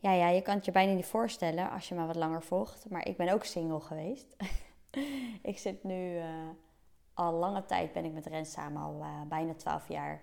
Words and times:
Ja, 0.00 0.12
ja, 0.12 0.28
je 0.28 0.42
kan 0.42 0.54
het 0.54 0.64
je 0.64 0.72
bijna 0.72 0.92
niet 0.92 1.06
voorstellen 1.06 1.70
als 1.70 1.88
je 1.88 1.94
me 1.94 2.06
wat 2.06 2.16
langer 2.16 2.42
volgt. 2.42 2.90
Maar 2.90 3.06
ik 3.06 3.16
ben 3.16 3.28
ook 3.28 3.44
single 3.44 3.80
geweest. 3.80 4.36
ik 5.50 5.58
zit 5.58 5.84
nu 5.84 6.14
uh, 6.14 6.24
al 7.14 7.32
lange 7.32 7.64
tijd 7.64 7.92
ben 7.92 8.04
ik 8.04 8.12
met 8.12 8.26
Rens 8.26 8.52
samen, 8.52 8.82
al 8.82 9.00
uh, 9.00 9.22
bijna 9.28 9.54
12 9.54 9.88
jaar. 9.88 10.22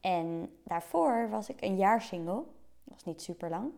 En 0.00 0.56
daarvoor 0.64 1.28
was 1.30 1.48
ik 1.48 1.60
een 1.60 1.76
jaar 1.76 2.02
single. 2.02 2.44
Dat 2.84 2.94
was 2.94 3.04
niet 3.04 3.22
super 3.22 3.50
lang. 3.50 3.72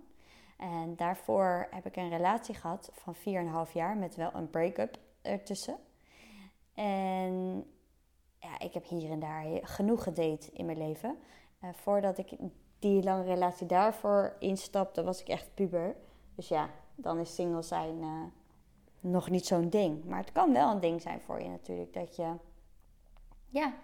En 0.57 0.97
daarvoor 0.97 1.69
heb 1.71 1.87
ik 1.87 1.97
een 1.97 2.09
relatie 2.09 2.55
gehad 2.55 2.91
van 2.93 3.15
4,5 3.67 3.73
jaar 3.73 3.97
met 3.97 4.17
wel 4.17 4.31
een 4.35 4.51
break-up 4.51 4.99
ertussen. 5.23 5.77
En 6.75 7.65
ja, 8.41 8.59
ik 8.59 8.73
heb 8.73 8.89
hier 8.89 9.11
en 9.11 9.21
daar 9.21 9.45
genoeg 9.63 10.03
gedate 10.03 10.51
in 10.53 10.67
mijn 10.67 10.79
leven. 10.79 11.19
Uh, 11.65 11.71
voordat 11.73 12.19
ik 12.19 12.31
die 12.79 13.03
lange 13.03 13.25
relatie 13.25 13.67
daarvoor 13.67 14.37
instapte, 14.39 15.03
was 15.03 15.21
ik 15.21 15.29
echt 15.29 15.55
puber. 15.55 15.97
Dus 16.35 16.49
ja, 16.49 16.71
dan 16.95 17.19
is 17.19 17.35
single 17.35 17.63
zijn 17.63 18.03
uh, 18.03 18.23
nog 19.01 19.31
niet 19.31 19.47
zo'n 19.47 19.69
ding. 19.69 20.05
Maar 20.05 20.19
het 20.19 20.33
kan 20.33 20.53
wel 20.53 20.71
een 20.71 20.81
ding 20.81 21.03
zijn 21.03 21.21
voor 21.21 21.43
je 21.43 21.49
natuurlijk. 21.49 21.93
Dat 21.93 22.17
je 22.17 22.33
ja, 23.49 23.75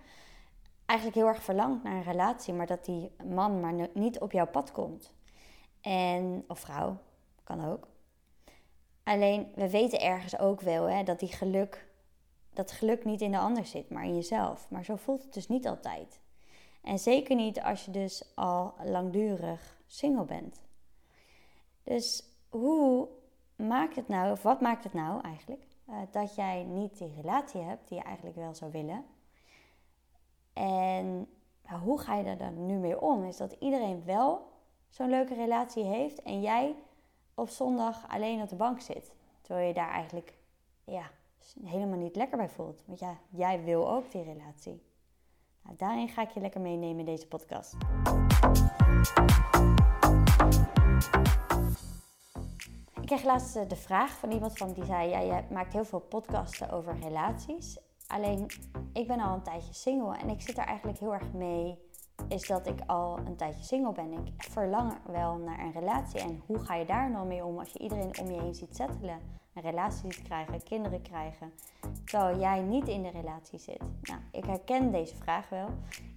eigenlijk 0.87 1.19
heel 1.19 1.29
erg 1.29 1.43
verlangt 1.43 1.83
naar 1.83 1.97
een 1.97 2.03
relatie, 2.03 2.55
maar 2.55 2.67
dat 2.67 2.85
die 2.85 3.11
man 3.25 3.61
maar 3.61 3.89
niet 3.95 4.21
op 4.21 4.33
jouw 4.33 4.47
pad 4.47 4.73
komt. 4.73 5.13
En, 5.81 6.45
of 6.49 6.59
vrouw, 6.59 6.97
kan 7.45 7.65
ook. 7.65 7.89
Alleen, 9.05 9.53
we 9.55 9.71
weten 9.71 10.01
ergens 10.01 10.39
ook 10.39 10.61
wel 10.61 10.85
hè, 10.85 11.03
dat 11.03 11.19
die 11.19 11.33
geluk, 11.33 11.87
dat 12.53 12.73
geluk 12.73 13.05
niet 13.05 13.21
in 13.21 13.31
de 13.31 13.39
ander 13.39 13.67
zit, 13.67 13.91
maar 13.91 14.05
in 14.05 14.15
jezelf. 14.15 14.71
Maar 14.71 14.85
zo 14.85 14.97
voelt 14.97 15.23
het 15.23 15.33
dus 15.35 15.49
niet 15.49 15.67
altijd. 15.67 16.21
En 16.85 16.99
zeker 16.99 17.37
niet 17.37 17.61
als 17.61 17.85
je 17.85 17.91
dus 17.91 18.23
al 18.35 18.75
langdurig 18.85 19.77
single 19.87 20.25
bent. 20.25 20.63
Dus 21.83 22.23
hoe 22.49 23.09
maakt 23.57 23.97
het 23.97 24.09
nou, 24.09 24.33
of 24.33 24.43
wat 24.43 24.61
maakt 24.61 24.85
het 24.85 24.93
nou 24.93 25.21
eigenlijk, 25.21 25.67
uh, 25.89 25.97
dat 26.11 26.35
jij 26.35 26.65
niet 26.65 26.99
die 26.99 27.15
relatie 27.17 27.61
hebt 27.61 27.89
die 27.89 27.99
je 27.99 28.05
eigenlijk 28.05 28.37
wel 28.37 28.55
zou 28.55 28.73
willen? 28.73 29.05
En 30.53 31.29
hoe 31.83 32.01
ga 32.01 32.15
je 32.15 32.25
er 32.25 32.39
dan 32.39 32.67
nu 32.67 32.75
mee 32.75 33.01
om? 33.01 33.25
Is 33.25 33.37
dat 33.37 33.53
iedereen 33.53 34.05
wel 34.05 34.53
zo'n 34.89 35.11
leuke 35.11 35.35
relatie 35.35 35.85
heeft 35.85 36.23
en 36.23 36.41
jij 36.41 36.75
op 37.35 37.49
zondag 37.49 38.09
alleen 38.09 38.43
op 38.43 38.49
de 38.49 38.57
bank 38.57 38.81
zit. 38.81 39.13
Terwijl 39.41 39.67
je 39.67 39.75
daar 39.75 39.91
eigenlijk 39.91 40.35
ja, 40.85 41.11
helemaal 41.65 41.99
niet 41.99 42.17
lekker 42.17 42.37
bij 42.37 42.49
voelt. 42.49 42.83
Want 42.87 42.99
ja, 42.99 43.19
jij 43.29 43.65
wil 43.65 43.91
ook 43.91 44.11
die 44.11 44.23
relatie. 44.23 44.83
Nou, 45.65 45.77
daarin 45.77 46.09
ga 46.09 46.23
ik 46.23 46.31
je 46.31 46.41
lekker 46.41 46.61
meenemen 46.61 46.99
in 46.99 47.05
deze 47.05 47.27
podcast. 47.27 47.77
Ik 53.01 53.07
kreeg 53.07 53.25
laatst 53.25 53.57
eh, 53.57 53.69
de 53.69 53.77
vraag 53.77 54.11
van 54.11 54.31
iemand 54.31 54.59
van 54.59 54.73
die 54.73 54.85
zei: 54.85 55.09
ja, 55.09 55.25
jij 55.25 55.47
maakt 55.51 55.73
heel 55.73 55.85
veel 55.85 56.01
podcasten 56.01 56.71
over 56.71 56.99
relaties. 56.99 57.79
Alleen 58.07 58.47
ik 58.93 59.07
ben 59.07 59.21
al 59.21 59.35
een 59.35 59.43
tijdje 59.43 59.75
single 59.75 60.17
en 60.17 60.29
ik 60.29 60.41
zit 60.41 60.59
er 60.59 60.65
eigenlijk 60.65 60.99
heel 60.99 61.15
erg 61.15 61.33
mee. 61.33 61.79
Is 62.29 62.47
dat 62.47 62.67
ik 62.67 62.79
al 62.87 63.19
een 63.19 63.37
tijdje 63.37 63.65
single 63.65 63.93
ben. 63.93 64.13
Ik 64.13 64.43
verlang 64.43 64.93
wel 65.07 65.37
naar 65.37 65.59
een 65.59 65.73
relatie. 65.73 66.21
En 66.21 66.43
hoe 66.47 66.59
ga 66.59 66.75
je 66.75 66.85
daar 66.85 67.11
nou 67.11 67.27
mee 67.27 67.45
om 67.45 67.59
als 67.59 67.73
je 67.73 67.79
iedereen 67.79 68.19
om 68.21 68.31
je 68.31 68.41
heen 68.41 68.55
ziet 68.55 68.77
settelen? 68.77 69.43
Een 69.55 69.63
relatie 69.63 70.23
krijgen, 70.23 70.63
kinderen 70.63 71.03
krijgen. 71.03 71.53
Terwijl 72.05 72.39
jij 72.39 72.61
niet 72.61 72.89
in 72.89 73.03
de 73.03 73.11
relatie 73.11 73.59
zit. 73.59 73.81
Nou, 74.03 74.21
ik 74.31 74.45
herken 74.45 74.93
deze 74.93 75.17
vraag 75.17 75.49
wel. 75.49 75.69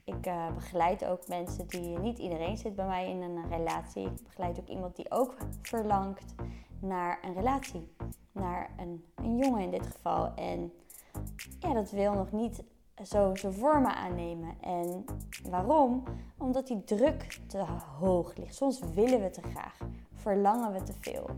Ik 0.03 0.27
uh, 0.27 0.53
begeleid 0.53 1.05
ook 1.05 1.27
mensen 1.27 1.67
die. 1.67 1.99
Niet 1.99 2.17
iedereen 2.17 2.57
zit 2.57 2.75
bij 2.75 2.85
mij 2.85 3.09
in 3.09 3.21
een 3.21 3.49
relatie. 3.49 4.05
Ik 4.05 4.23
begeleid 4.23 4.59
ook 4.59 4.67
iemand 4.67 4.95
die 4.95 5.11
ook 5.11 5.35
verlangt 5.61 6.35
naar 6.79 7.19
een 7.21 7.33
relatie. 7.33 7.95
Naar 8.31 8.69
een, 8.77 9.05
een 9.15 9.37
jongen 9.37 9.61
in 9.61 9.71
dit 9.71 9.87
geval. 9.87 10.33
En 10.35 10.73
ja, 11.59 11.73
dat 11.73 11.91
wil 11.91 12.13
nog 12.13 12.31
niet 12.31 12.63
zo 13.03 13.35
zijn 13.35 13.53
vormen 13.53 13.95
aannemen. 13.95 14.55
En 14.61 15.05
waarom? 15.49 16.03
Omdat 16.37 16.67
die 16.67 16.83
druk 16.83 17.39
te 17.47 17.65
hoog 17.99 18.35
ligt. 18.35 18.55
Soms 18.55 18.79
willen 18.93 19.21
we 19.21 19.29
te 19.29 19.41
graag, 19.41 19.77
verlangen 20.13 20.73
we 20.73 20.83
te 20.83 20.93
veel. 20.99 21.29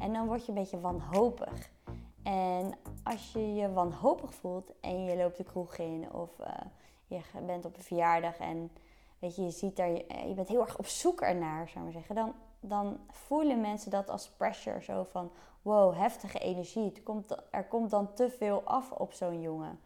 En 0.00 0.12
dan 0.12 0.26
word 0.26 0.42
je 0.42 0.48
een 0.48 0.58
beetje 0.58 0.80
wanhopig. 0.80 1.70
En 2.22 2.74
als 3.04 3.32
je 3.32 3.54
je 3.54 3.72
wanhopig 3.72 4.34
voelt 4.34 4.72
en 4.80 5.04
je 5.04 5.16
loopt 5.16 5.36
de 5.36 5.44
kroeg 5.44 5.76
in 5.76 6.12
of 6.12 6.30
uh, 6.40 6.46
je 7.06 7.20
bent 7.46 7.64
op 7.64 7.76
een 7.76 7.82
verjaardag 7.82 8.38
en 8.38 8.70
weet 9.18 9.36
je, 9.36 9.42
je 9.42 9.50
ziet 9.50 9.76
daar, 9.76 9.90
je 10.26 10.32
bent 10.34 10.48
heel 10.48 10.60
erg 10.60 10.78
op 10.78 10.86
zoek 10.86 11.20
ernaar, 11.20 11.68
zou 11.68 11.78
ik 11.78 11.84
maar 11.84 12.02
zeggen, 12.02 12.14
dan, 12.14 12.34
dan 12.60 12.98
voelen 13.08 13.60
mensen 13.60 13.90
dat 13.90 14.10
als 14.10 14.30
pressure. 14.30 14.82
Zo 14.82 15.02
van, 15.02 15.30
wow, 15.62 15.94
heftige 15.96 16.38
energie. 16.38 16.84
Het 16.84 17.02
komt, 17.02 17.36
er 17.50 17.64
komt 17.64 17.90
dan 17.90 18.14
te 18.14 18.30
veel 18.30 18.62
af 18.64 18.92
op 18.92 19.12
zo'n 19.12 19.40
jongen. 19.40 19.80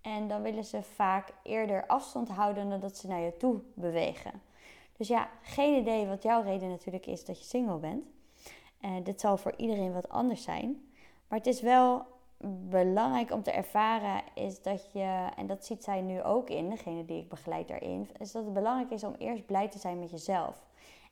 En 0.00 0.28
dan 0.28 0.42
willen 0.42 0.64
ze 0.64 0.82
vaak 0.82 1.32
eerder 1.42 1.86
afstand 1.86 2.28
houden 2.28 2.70
dan 2.70 2.80
dat 2.80 2.96
ze 2.96 3.06
naar 3.06 3.20
je 3.20 3.36
toe 3.36 3.60
bewegen. 3.74 4.42
Dus 4.96 5.08
ja, 5.08 5.28
geen 5.42 5.80
idee 5.80 6.06
wat 6.06 6.22
jouw 6.22 6.42
reden 6.42 6.68
natuurlijk 6.68 7.06
is 7.06 7.24
dat 7.24 7.38
je 7.38 7.44
single 7.44 7.78
bent. 7.78 8.04
Uh, 8.82 8.90
dit 9.02 9.20
zal 9.20 9.36
voor 9.36 9.54
iedereen 9.56 9.92
wat 9.92 10.08
anders 10.08 10.42
zijn. 10.42 10.90
Maar 11.28 11.38
het 11.38 11.46
is 11.46 11.60
wel 11.60 12.06
belangrijk 12.68 13.30
om 13.30 13.42
te 13.42 13.50
ervaren 13.50 14.22
is 14.34 14.62
dat 14.62 14.92
je, 14.92 15.28
en 15.36 15.46
dat 15.46 15.64
ziet 15.64 15.84
zij 15.84 16.00
nu 16.00 16.22
ook 16.22 16.50
in, 16.50 16.70
degene 16.70 17.04
die 17.04 17.22
ik 17.22 17.28
begeleid 17.28 17.68
daarin, 17.68 18.08
is 18.18 18.32
dat 18.32 18.44
het 18.44 18.52
belangrijk 18.52 18.90
is 18.90 19.04
om 19.04 19.14
eerst 19.18 19.46
blij 19.46 19.68
te 19.68 19.78
zijn 19.78 19.98
met 19.98 20.10
jezelf. 20.10 20.64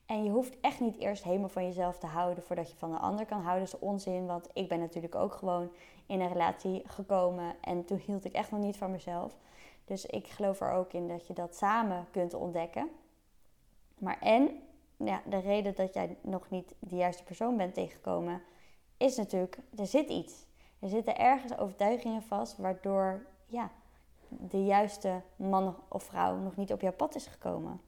En 0.06 0.24
je 0.24 0.30
hoeft 0.30 0.60
echt 0.60 0.80
niet 0.80 0.98
eerst 0.98 1.24
helemaal 1.24 1.48
van 1.48 1.64
jezelf 1.64 1.98
te 1.98 2.06
houden 2.06 2.44
voordat 2.44 2.70
je 2.70 2.76
van 2.76 2.92
een 2.92 2.98
ander 2.98 3.26
kan 3.26 3.40
houden. 3.40 3.64
Dat 3.64 3.74
is 3.74 3.88
onzin, 3.88 4.26
want 4.26 4.48
ik 4.52 4.68
ben 4.68 4.78
natuurlijk 4.78 5.14
ook 5.14 5.32
gewoon 5.32 5.70
in 6.06 6.20
een 6.20 6.28
relatie 6.28 6.82
gekomen 6.86 7.54
en 7.60 7.84
toen 7.84 7.98
hield 7.98 8.24
ik 8.24 8.32
echt 8.32 8.50
nog 8.50 8.60
niet 8.60 8.76
van 8.76 8.90
mezelf. 8.90 9.36
Dus 9.84 10.06
ik 10.06 10.26
geloof 10.26 10.60
er 10.60 10.72
ook 10.72 10.92
in 10.92 11.08
dat 11.08 11.26
je 11.26 11.32
dat 11.32 11.56
samen 11.56 12.06
kunt 12.10 12.34
ontdekken. 12.34 12.90
Maar 13.98 14.18
en 14.20 14.50
ja, 15.04 15.22
de 15.24 15.38
reden 15.38 15.74
dat 15.74 15.94
jij 15.94 16.16
nog 16.20 16.50
niet 16.50 16.74
de 16.78 16.96
juiste 16.96 17.22
persoon 17.22 17.56
bent 17.56 17.74
tegengekomen, 17.74 18.42
is 18.96 19.16
natuurlijk, 19.16 19.58
er 19.76 19.86
zit 19.86 20.08
iets. 20.08 20.46
Er 20.78 20.88
zitten 20.88 21.18
ergens 21.18 21.58
overtuigingen 21.58 22.22
vast 22.22 22.56
waardoor 22.56 23.26
ja, 23.46 23.70
de 24.28 24.64
juiste 24.64 25.22
man 25.36 25.76
of 25.88 26.02
vrouw 26.02 26.36
nog 26.36 26.56
niet 26.56 26.72
op 26.72 26.80
jouw 26.80 26.92
pad 26.92 27.14
is 27.14 27.26
gekomen. 27.26 27.80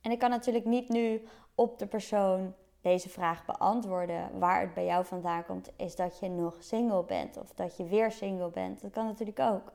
En 0.00 0.10
ik 0.10 0.18
kan 0.18 0.30
natuurlijk 0.30 0.64
niet 0.64 0.88
nu 0.88 1.26
op 1.54 1.78
de 1.78 1.86
persoon 1.86 2.54
deze 2.80 3.08
vraag 3.08 3.44
beantwoorden. 3.44 4.38
Waar 4.38 4.60
het 4.60 4.74
bij 4.74 4.84
jou 4.84 5.04
vandaan 5.04 5.44
komt, 5.44 5.70
is 5.76 5.96
dat 5.96 6.18
je 6.18 6.28
nog 6.28 6.56
single 6.58 7.04
bent 7.04 7.36
of 7.36 7.54
dat 7.54 7.76
je 7.76 7.84
weer 7.84 8.10
single 8.10 8.50
bent. 8.50 8.80
Dat 8.80 8.90
kan 8.90 9.04
natuurlijk 9.04 9.40
ook. 9.40 9.72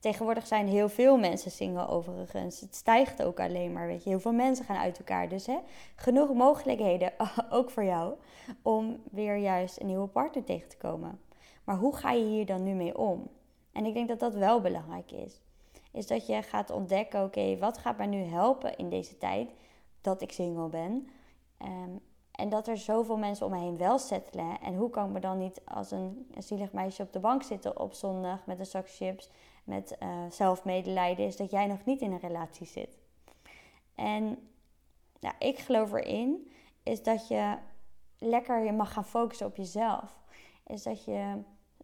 Tegenwoordig 0.00 0.46
zijn 0.46 0.68
heel 0.68 0.88
veel 0.88 1.18
mensen 1.18 1.50
single 1.50 1.88
overigens. 1.88 2.60
Het 2.60 2.74
stijgt 2.74 3.22
ook 3.22 3.40
alleen 3.40 3.72
maar, 3.72 3.86
weet 3.86 4.02
je. 4.02 4.10
Heel 4.10 4.20
veel 4.20 4.32
mensen 4.32 4.64
gaan 4.64 4.76
uit 4.76 4.98
elkaar. 4.98 5.28
Dus 5.28 5.46
hè, 5.46 5.58
genoeg 5.96 6.32
mogelijkheden, 6.32 7.12
ook 7.50 7.70
voor 7.70 7.84
jou, 7.84 8.14
om 8.62 9.02
weer 9.10 9.36
juist 9.36 9.80
een 9.80 9.86
nieuwe 9.86 10.08
partner 10.08 10.44
tegen 10.44 10.68
te 10.68 10.76
komen. 10.76 11.20
Maar 11.64 11.76
hoe 11.76 11.96
ga 11.96 12.10
je 12.10 12.24
hier 12.24 12.46
dan 12.46 12.62
nu 12.62 12.72
mee 12.72 12.98
om? 12.98 13.28
En 13.72 13.84
ik 13.84 13.94
denk 13.94 14.08
dat 14.08 14.20
dat 14.20 14.34
wel 14.34 14.60
belangrijk 14.60 15.12
is 15.12 15.40
is 15.92 16.06
dat 16.06 16.26
je 16.26 16.42
gaat 16.42 16.70
ontdekken: 16.70 17.24
oké, 17.24 17.58
wat 17.58 17.78
gaat 17.78 17.96
mij 17.96 18.06
nu 18.06 18.22
helpen 18.22 18.76
in 18.76 18.88
deze 18.88 19.18
tijd 19.18 19.50
dat 20.00 20.22
ik 20.22 20.32
single 20.32 20.68
ben? 20.68 21.08
Ehm, 21.58 21.90
en 22.38 22.48
dat 22.48 22.68
er 22.68 22.76
zoveel 22.76 23.16
mensen 23.16 23.46
om 23.46 23.52
me 23.52 23.58
heen 23.58 23.76
wel 23.76 23.98
settelen. 23.98 24.60
En 24.60 24.74
hoe 24.74 24.90
kan 24.90 25.06
ik 25.06 25.12
me 25.12 25.20
dan 25.20 25.38
niet 25.38 25.60
als 25.64 25.90
een, 25.90 26.26
zielig 26.38 26.72
meisje 26.72 27.02
op 27.02 27.12
de 27.12 27.18
bank 27.18 27.42
zitten 27.42 27.80
op 27.80 27.92
zondag 27.92 28.46
met 28.46 28.58
een 28.58 28.66
zak 28.66 28.88
chips, 28.88 29.30
met 29.64 29.96
uh, 30.02 30.24
zelfmedelijden, 30.30 31.26
is 31.26 31.36
dat 31.36 31.50
jij 31.50 31.66
nog 31.66 31.84
niet 31.84 32.00
in 32.00 32.12
een 32.12 32.18
relatie 32.18 32.66
zit. 32.66 32.98
En 33.94 34.48
ja, 35.20 35.32
ik 35.38 35.58
geloof 35.58 35.92
erin, 35.92 36.50
is 36.82 37.02
dat 37.02 37.28
je 37.28 37.56
lekker 38.18 38.64
je 38.64 38.72
mag 38.72 38.92
gaan 38.92 39.04
focussen 39.04 39.46
op 39.46 39.56
jezelf. 39.56 40.18
Is 40.66 40.82
dat 40.82 41.04
je 41.04 41.42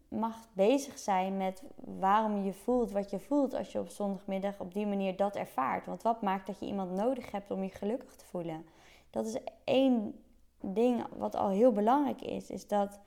mag 0.08 0.48
bezig 0.52 0.98
zijn 0.98 1.36
met 1.36 1.62
waarom 1.76 2.44
je 2.44 2.52
voelt 2.52 2.90
wat 2.90 3.10
je 3.10 3.18
voelt 3.18 3.54
als 3.54 3.72
je 3.72 3.78
op 3.80 3.88
zondagmiddag 3.88 4.58
op 4.58 4.74
die 4.74 4.86
manier 4.86 5.16
dat 5.16 5.36
ervaart. 5.36 5.86
Want 5.86 6.02
wat 6.02 6.22
maakt 6.22 6.46
dat 6.46 6.58
je 6.58 6.66
iemand 6.66 6.90
nodig 6.90 7.30
hebt 7.30 7.50
om 7.50 7.62
je 7.62 7.70
gelukkig 7.70 8.16
te 8.16 8.24
voelen? 8.24 8.66
Dat 9.10 9.26
is 9.26 9.38
één 9.64 10.23
ding 10.72 11.04
wat 11.16 11.36
al 11.36 11.48
heel 11.48 11.72
belangrijk 11.72 12.22
is, 12.22 12.50
is 12.50 12.66
dat 12.66 13.00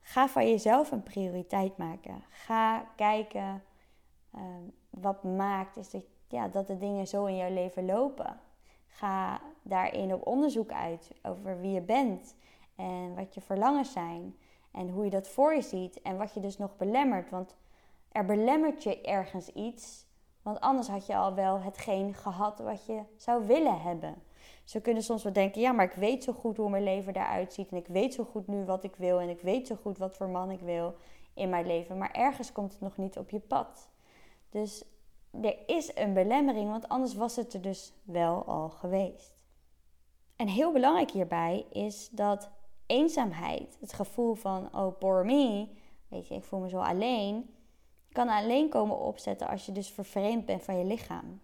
ga 0.00 0.28
van 0.28 0.48
jezelf 0.48 0.90
een 0.90 1.02
prioriteit 1.02 1.76
maken. 1.76 2.24
Ga 2.28 2.84
kijken 2.96 3.62
ehm, 4.34 4.62
wat 4.90 5.24
maakt 5.24 5.76
is 5.76 5.90
dat, 5.90 6.04
ja, 6.28 6.48
dat 6.48 6.66
de 6.66 6.78
dingen 6.78 7.06
zo 7.06 7.24
in 7.24 7.36
jouw 7.36 7.52
leven 7.52 7.84
lopen. 7.84 8.40
Ga 8.88 9.40
daarin 9.62 10.14
op 10.14 10.26
onderzoek 10.26 10.72
uit 10.72 11.10
over 11.22 11.60
wie 11.60 11.72
je 11.72 11.80
bent 11.80 12.34
en 12.76 13.14
wat 13.14 13.34
je 13.34 13.40
verlangens 13.40 13.92
zijn. 13.92 14.36
En 14.70 14.88
hoe 14.88 15.04
je 15.04 15.10
dat 15.10 15.28
voor 15.28 15.54
je 15.54 15.62
ziet 15.62 16.02
en 16.02 16.16
wat 16.16 16.34
je 16.34 16.40
dus 16.40 16.58
nog 16.58 16.76
belemmert. 16.76 17.30
Want 17.30 17.56
er 18.12 18.24
belemmert 18.24 18.82
je 18.82 19.00
ergens 19.00 19.48
iets. 19.48 20.06
Want 20.42 20.60
anders 20.60 20.88
had 20.88 21.06
je 21.06 21.16
al 21.16 21.34
wel 21.34 21.60
hetgeen 21.60 22.14
gehad 22.14 22.58
wat 22.58 22.86
je 22.86 23.02
zou 23.16 23.46
willen 23.46 23.80
hebben. 23.80 24.22
Ze 24.70 24.80
kunnen 24.80 25.02
soms 25.02 25.22
wel 25.22 25.32
denken, 25.32 25.60
ja, 25.60 25.72
maar 25.72 25.84
ik 25.84 25.92
weet 25.92 26.24
zo 26.24 26.32
goed 26.32 26.56
hoe 26.56 26.70
mijn 26.70 26.82
leven 26.82 27.14
eruit 27.14 27.52
ziet. 27.52 27.70
En 27.70 27.76
ik 27.76 27.86
weet 27.86 28.14
zo 28.14 28.24
goed 28.24 28.46
nu 28.46 28.64
wat 28.64 28.84
ik 28.84 28.96
wil. 28.96 29.20
En 29.20 29.28
ik 29.28 29.40
weet 29.40 29.66
zo 29.66 29.76
goed 29.82 29.98
wat 29.98 30.16
voor 30.16 30.28
man 30.28 30.50
ik 30.50 30.60
wil 30.60 30.94
in 31.34 31.48
mijn 31.48 31.66
leven. 31.66 31.98
Maar 31.98 32.10
ergens 32.10 32.52
komt 32.52 32.72
het 32.72 32.80
nog 32.80 32.96
niet 32.96 33.18
op 33.18 33.30
je 33.30 33.40
pad. 33.40 33.88
Dus 34.50 34.84
er 35.42 35.56
is 35.66 35.96
een 35.96 36.14
belemmering, 36.14 36.70
want 36.70 36.88
anders 36.88 37.14
was 37.14 37.36
het 37.36 37.54
er 37.54 37.62
dus 37.62 37.92
wel 38.02 38.44
al 38.44 38.68
geweest. 38.68 39.34
En 40.36 40.48
heel 40.48 40.72
belangrijk 40.72 41.10
hierbij 41.10 41.66
is 41.72 42.08
dat 42.08 42.50
eenzaamheid, 42.86 43.76
het 43.80 43.92
gevoel 43.92 44.34
van, 44.34 44.74
oh, 44.74 44.98
poor 44.98 45.24
me, 45.24 45.68
weet 46.08 46.28
je, 46.28 46.34
ik 46.34 46.44
voel 46.44 46.60
me 46.60 46.68
zo 46.68 46.78
alleen, 46.78 47.54
kan 48.12 48.28
alleen 48.28 48.68
komen 48.68 48.98
opzetten 48.98 49.48
als 49.48 49.66
je 49.66 49.72
dus 49.72 49.90
vervreemd 49.90 50.46
bent 50.46 50.62
van 50.62 50.78
je 50.78 50.84
lichaam. 50.84 51.40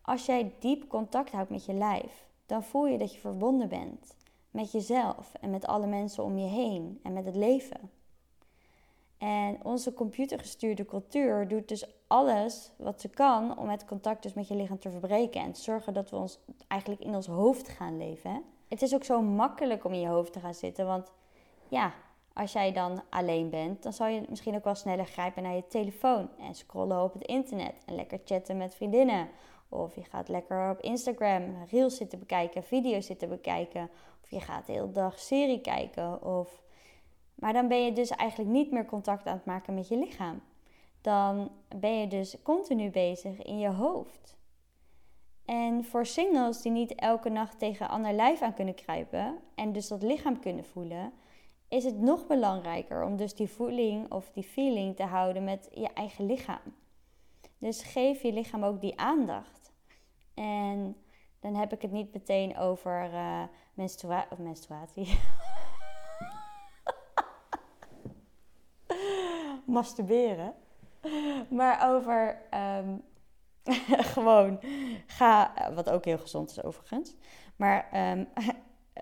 Als 0.00 0.26
jij 0.26 0.54
diep 0.58 0.88
contact 0.88 1.30
houdt 1.30 1.50
met 1.50 1.64
je 1.64 1.72
lijf, 1.72 2.30
dan 2.52 2.62
voel 2.62 2.86
je 2.86 2.98
dat 2.98 3.14
je 3.14 3.20
verbonden 3.20 3.68
bent 3.68 4.16
met 4.50 4.72
jezelf 4.72 5.34
en 5.40 5.50
met 5.50 5.66
alle 5.66 5.86
mensen 5.86 6.24
om 6.24 6.38
je 6.38 6.48
heen 6.48 7.00
en 7.02 7.12
met 7.12 7.24
het 7.24 7.36
leven. 7.36 7.90
En 9.18 9.58
onze 9.62 9.92
computergestuurde 9.92 10.84
cultuur 10.84 11.48
doet 11.48 11.68
dus 11.68 11.86
alles 12.06 12.70
wat 12.76 13.00
ze 13.00 13.08
kan 13.08 13.58
om 13.58 13.68
het 13.68 13.84
contact 13.84 14.22
dus 14.22 14.34
met 14.34 14.48
je 14.48 14.54
lichaam 14.54 14.78
te 14.78 14.90
verbreken 14.90 15.40
en 15.40 15.52
te 15.52 15.60
zorgen 15.60 15.94
dat 15.94 16.10
we 16.10 16.16
ons 16.16 16.38
eigenlijk 16.68 17.02
in 17.02 17.14
ons 17.14 17.26
hoofd 17.26 17.68
gaan 17.68 17.96
leven. 17.96 18.42
Het 18.68 18.82
is 18.82 18.94
ook 18.94 19.04
zo 19.04 19.22
makkelijk 19.22 19.84
om 19.84 19.92
in 19.92 20.00
je 20.00 20.08
hoofd 20.08 20.32
te 20.32 20.40
gaan 20.40 20.54
zitten, 20.54 20.86
want 20.86 21.12
ja, 21.68 21.94
als 22.32 22.52
jij 22.52 22.72
dan 22.72 23.02
alleen 23.10 23.50
bent, 23.50 23.82
dan 23.82 23.92
zal 23.92 24.06
je 24.06 24.22
misschien 24.28 24.54
ook 24.54 24.64
wel 24.64 24.74
sneller 24.74 25.06
grijpen 25.06 25.42
naar 25.42 25.54
je 25.54 25.66
telefoon 25.66 26.28
en 26.38 26.54
scrollen 26.54 27.02
op 27.02 27.12
het 27.12 27.24
internet 27.24 27.74
en 27.86 27.94
lekker 27.94 28.20
chatten 28.24 28.56
met 28.56 28.74
vriendinnen. 28.74 29.28
Of 29.72 29.94
je 29.94 30.04
gaat 30.04 30.28
lekker 30.28 30.70
op 30.70 30.80
Instagram 30.80 31.42
reels 31.70 31.96
zitten 31.96 32.18
bekijken, 32.18 32.62
video's 32.62 33.06
zitten 33.06 33.28
bekijken. 33.28 33.90
Of 34.22 34.30
je 34.30 34.40
gaat 34.40 34.66
de 34.66 34.72
hele 34.72 34.92
dag 34.92 35.18
serie 35.18 35.60
kijken. 35.60 36.22
Of... 36.22 36.62
Maar 37.34 37.52
dan 37.52 37.68
ben 37.68 37.84
je 37.84 37.92
dus 37.92 38.10
eigenlijk 38.10 38.50
niet 38.50 38.70
meer 38.70 38.84
contact 38.84 39.26
aan 39.26 39.36
het 39.36 39.44
maken 39.44 39.74
met 39.74 39.88
je 39.88 39.96
lichaam. 39.96 40.42
Dan 41.00 41.50
ben 41.76 41.98
je 41.98 42.06
dus 42.06 42.36
continu 42.42 42.90
bezig 42.90 43.42
in 43.42 43.58
je 43.58 43.70
hoofd. 43.70 44.36
En 45.44 45.84
voor 45.84 46.06
singles 46.06 46.62
die 46.62 46.72
niet 46.72 46.94
elke 46.94 47.28
nacht 47.28 47.58
tegen 47.58 47.88
ander 47.88 48.12
lijf 48.12 48.42
aan 48.42 48.54
kunnen 48.54 48.74
kruipen 48.74 49.38
en 49.54 49.72
dus 49.72 49.88
dat 49.88 50.02
lichaam 50.02 50.40
kunnen 50.40 50.64
voelen, 50.64 51.12
is 51.68 51.84
het 51.84 52.00
nog 52.00 52.26
belangrijker 52.26 53.04
om 53.04 53.16
dus 53.16 53.34
die 53.34 53.48
voeling 53.48 54.12
of 54.12 54.30
die 54.30 54.42
feeling 54.42 54.96
te 54.96 55.02
houden 55.02 55.44
met 55.44 55.68
je 55.74 55.88
eigen 55.94 56.26
lichaam. 56.26 56.74
Dus 57.58 57.82
geef 57.82 58.22
je 58.22 58.32
lichaam 58.32 58.64
ook 58.64 58.80
die 58.80 58.98
aandacht. 58.98 59.61
En 60.34 60.96
dan 61.40 61.54
heb 61.54 61.72
ik 61.72 61.82
het 61.82 61.92
niet 61.92 62.12
meteen 62.12 62.56
over 62.56 63.10
menstrua 63.74 64.26
of 64.30 64.38
menstruatie. 64.38 65.18
Masturberen. 69.66 70.54
Maar 71.48 71.90
over 71.90 72.38
um, 72.78 73.02
gewoon 74.14 74.60
ga, 75.06 75.52
wat 75.74 75.90
ook 75.90 76.04
heel 76.04 76.18
gezond 76.18 76.50
is 76.50 76.62
overigens. 76.62 77.16
Maar 77.56 78.10
um, 78.12 78.28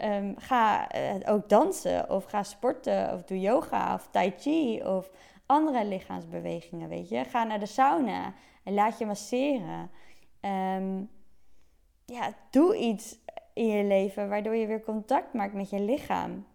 um, 0.03 0.35
ga 0.49 0.95
uh, 0.95 1.33
ook 1.33 1.49
dansen 1.49 2.11
of 2.11 2.25
ga 2.25 2.43
sporten 2.43 3.13
of 3.13 3.25
doe 3.25 3.41
yoga 3.41 3.95
of 3.95 4.09
tai 4.11 4.33
chi 4.37 4.83
of 4.85 5.11
andere 5.47 5.85
lichaamsbewegingen, 5.85 6.89
weet 6.89 7.09
je. 7.09 7.25
Ga 7.25 7.45
naar 7.45 7.61
de 7.61 7.67
sauna 7.67 8.35
en 8.65 8.75
laat 8.75 8.99
je 8.99 9.07
masseren. 9.07 9.91
Um, 10.41 11.11
ja, 12.11 12.35
doe 12.51 12.77
iets 12.77 13.19
in 13.53 13.67
je 13.67 13.85
leven 13.85 14.29
waardoor 14.29 14.55
je 14.55 14.67
weer 14.67 14.83
contact 14.83 15.33
maakt 15.33 15.55
met 15.55 15.71
je 15.71 15.81
lichaam. 15.81 16.47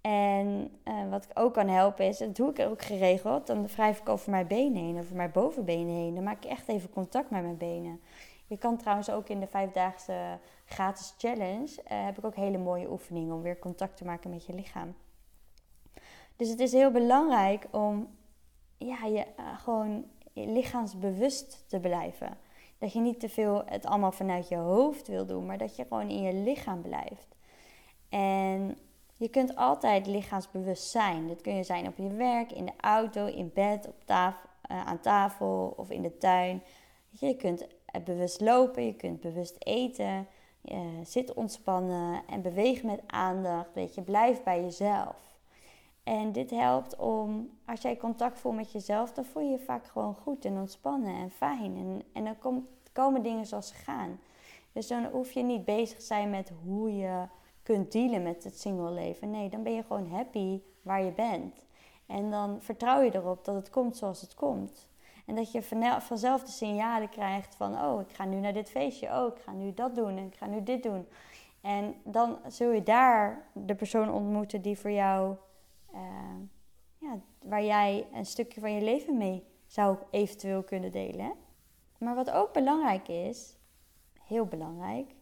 En 0.00 0.70
uh, 0.84 1.10
wat 1.10 1.36
ook 1.36 1.54
kan 1.54 1.68
helpen 1.68 2.06
is, 2.06 2.18
dat 2.18 2.36
doe 2.36 2.50
ik 2.50 2.58
ook 2.58 2.82
geregeld, 2.82 3.46
dan 3.46 3.66
wrijf 3.66 4.00
ik 4.00 4.08
over 4.08 4.30
mijn 4.30 4.46
benen 4.46 4.82
heen, 4.82 4.98
over 4.98 5.16
mijn 5.16 5.30
bovenbenen 5.30 5.94
heen. 5.94 6.14
Dan 6.14 6.24
maak 6.24 6.44
ik 6.44 6.50
echt 6.50 6.68
even 6.68 6.90
contact 6.90 7.30
met 7.30 7.42
mijn 7.42 7.56
benen. 7.56 8.00
Je 8.46 8.58
kan 8.58 8.76
trouwens 8.76 9.10
ook 9.10 9.28
in 9.28 9.40
de 9.40 9.46
vijfdaagse 9.46 10.38
gratis 10.64 11.14
challenge, 11.18 11.82
uh, 11.92 12.04
heb 12.04 12.18
ik 12.18 12.24
ook 12.24 12.34
hele 12.34 12.58
mooie 12.58 12.90
oefeningen 12.90 13.34
om 13.34 13.42
weer 13.42 13.58
contact 13.58 13.96
te 13.96 14.04
maken 14.04 14.30
met 14.30 14.46
je 14.46 14.54
lichaam. 14.54 14.94
Dus 16.36 16.48
het 16.48 16.60
is 16.60 16.72
heel 16.72 16.90
belangrijk 16.90 17.66
om 17.70 18.08
ja, 18.78 19.04
je 19.04 19.26
uh, 19.38 19.58
gewoon 19.58 20.04
lichaamsbewust 20.32 21.64
te 21.68 21.80
blijven. 21.80 22.38
Dat 22.80 22.92
je 22.92 23.00
niet 23.00 23.20
te 23.20 23.28
veel 23.28 23.62
het 23.66 23.86
allemaal 23.86 24.12
vanuit 24.12 24.48
je 24.48 24.56
hoofd 24.56 25.08
wil 25.08 25.26
doen, 25.26 25.46
maar 25.46 25.58
dat 25.58 25.76
je 25.76 25.84
gewoon 25.88 26.08
in 26.08 26.22
je 26.22 26.34
lichaam 26.34 26.82
blijft. 26.82 27.36
En 28.08 28.78
je 29.16 29.28
kunt 29.28 29.56
altijd 29.56 30.06
lichaamsbewust 30.06 30.90
zijn. 30.90 31.28
Dat 31.28 31.40
kun 31.40 31.56
je 31.56 31.64
zijn 31.64 31.86
op 31.86 31.96
je 31.96 32.12
werk, 32.12 32.52
in 32.52 32.64
de 32.64 32.72
auto, 32.80 33.26
in 33.26 33.50
bed, 33.54 33.86
op 33.86 34.02
uh, 34.08 34.36
aan 34.86 35.00
tafel 35.00 35.74
of 35.76 35.90
in 35.90 36.02
de 36.02 36.18
tuin. 36.18 36.62
Je 37.10 37.36
kunt 37.36 37.66
bewust 38.04 38.40
lopen, 38.40 38.86
je 38.86 38.94
kunt 38.94 39.20
bewust 39.20 39.56
eten, 39.58 40.26
uh, 40.64 40.78
zit 41.04 41.34
ontspannen 41.34 42.22
en 42.28 42.42
beweeg 42.42 42.82
met 42.82 43.00
aandacht. 43.06 43.74
Weet 43.74 43.94
je, 43.94 44.02
blijf 44.02 44.42
bij 44.42 44.60
jezelf. 44.60 45.29
En 46.10 46.32
dit 46.32 46.50
helpt 46.50 46.96
om, 46.96 47.50
als 47.66 47.80
jij 47.80 47.96
contact 47.96 48.38
voelt 48.38 48.54
met 48.54 48.72
jezelf, 48.72 49.12
dan 49.12 49.24
voel 49.24 49.42
je 49.42 49.50
je 49.50 49.58
vaak 49.58 49.86
gewoon 49.86 50.14
goed 50.14 50.44
en 50.44 50.58
ontspannen 50.58 51.14
en 51.14 51.30
fijn. 51.30 51.76
En, 51.76 52.02
en 52.12 52.24
dan 52.24 52.38
kom, 52.38 52.68
komen 52.92 53.22
dingen 53.22 53.46
zoals 53.46 53.68
ze 53.68 53.74
gaan. 53.74 54.20
Dus 54.72 54.86
dan 54.86 55.04
hoef 55.04 55.32
je 55.32 55.42
niet 55.42 55.64
bezig 55.64 55.98
te 55.98 56.04
zijn 56.04 56.30
met 56.30 56.52
hoe 56.64 56.96
je 56.96 57.26
kunt 57.62 57.92
dealen 57.92 58.22
met 58.22 58.44
het 58.44 58.60
single 58.60 58.90
leven. 58.90 59.30
Nee, 59.30 59.48
dan 59.48 59.62
ben 59.62 59.72
je 59.72 59.82
gewoon 59.82 60.08
happy 60.08 60.60
waar 60.82 61.02
je 61.02 61.12
bent. 61.12 61.66
En 62.06 62.30
dan 62.30 62.56
vertrouw 62.60 63.00
je 63.00 63.14
erop 63.14 63.44
dat 63.44 63.54
het 63.54 63.70
komt 63.70 63.96
zoals 63.96 64.20
het 64.20 64.34
komt. 64.34 64.88
En 65.26 65.34
dat 65.34 65.52
je 65.52 65.62
vanzelf 66.00 66.44
de 66.44 66.50
signalen 66.50 67.08
krijgt 67.08 67.54
van, 67.54 67.84
oh, 67.84 68.00
ik 68.00 68.16
ga 68.16 68.24
nu 68.24 68.36
naar 68.36 68.52
dit 68.52 68.70
feestje, 68.70 69.08
oh, 69.08 69.34
ik 69.36 69.42
ga 69.42 69.52
nu 69.52 69.74
dat 69.74 69.94
doen 69.94 70.16
en 70.16 70.26
ik 70.26 70.36
ga 70.36 70.46
nu 70.46 70.62
dit 70.62 70.82
doen. 70.82 71.06
En 71.60 71.94
dan 72.04 72.38
zul 72.46 72.70
je 72.70 72.82
daar 72.82 73.42
de 73.52 73.74
persoon 73.74 74.12
ontmoeten 74.12 74.62
die 74.62 74.78
voor 74.78 74.90
jou 74.90 75.36
uh, 75.94 76.40
ja, 76.98 77.20
waar 77.42 77.64
jij 77.64 78.08
een 78.12 78.26
stukje 78.26 78.60
van 78.60 78.72
je 78.72 78.82
leven 78.82 79.16
mee 79.16 79.44
zou 79.66 79.98
eventueel 80.10 80.62
kunnen 80.62 80.92
delen. 80.92 81.32
Maar 81.98 82.14
wat 82.14 82.30
ook 82.30 82.52
belangrijk 82.52 83.08
is, 83.08 83.56
heel 84.22 84.46
belangrijk, 84.46 85.14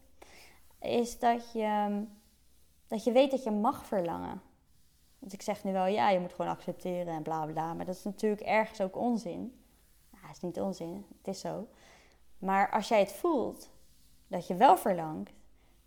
is 0.79 1.19
dat 1.19 1.51
je, 1.51 2.03
dat 2.87 3.03
je 3.03 3.11
weet 3.11 3.31
dat 3.31 3.43
je 3.43 3.51
mag 3.51 3.85
verlangen. 3.85 4.41
Want 5.19 5.33
ik 5.33 5.41
zeg 5.41 5.63
nu 5.63 5.71
wel, 5.71 5.85
ja, 5.85 6.09
je 6.09 6.19
moet 6.19 6.33
gewoon 6.33 6.51
accepteren 6.51 7.13
en 7.13 7.23
bla 7.23 7.45
bla, 7.45 7.73
maar 7.73 7.85
dat 7.85 7.95
is 7.95 8.03
natuurlijk 8.03 8.41
ergens 8.41 8.81
ook 8.81 8.97
onzin. 8.97 9.61
Nou, 10.11 10.25
het 10.27 10.35
is 10.35 10.41
niet 10.41 10.59
onzin, 10.59 11.05
het 11.17 11.27
is 11.27 11.39
zo. 11.39 11.67
Maar 12.37 12.71
als 12.71 12.87
jij 12.87 12.99
het 12.99 13.11
voelt, 13.11 13.71
dat 14.27 14.47
je 14.47 14.55
wel 14.55 14.77
verlangt, 14.77 15.33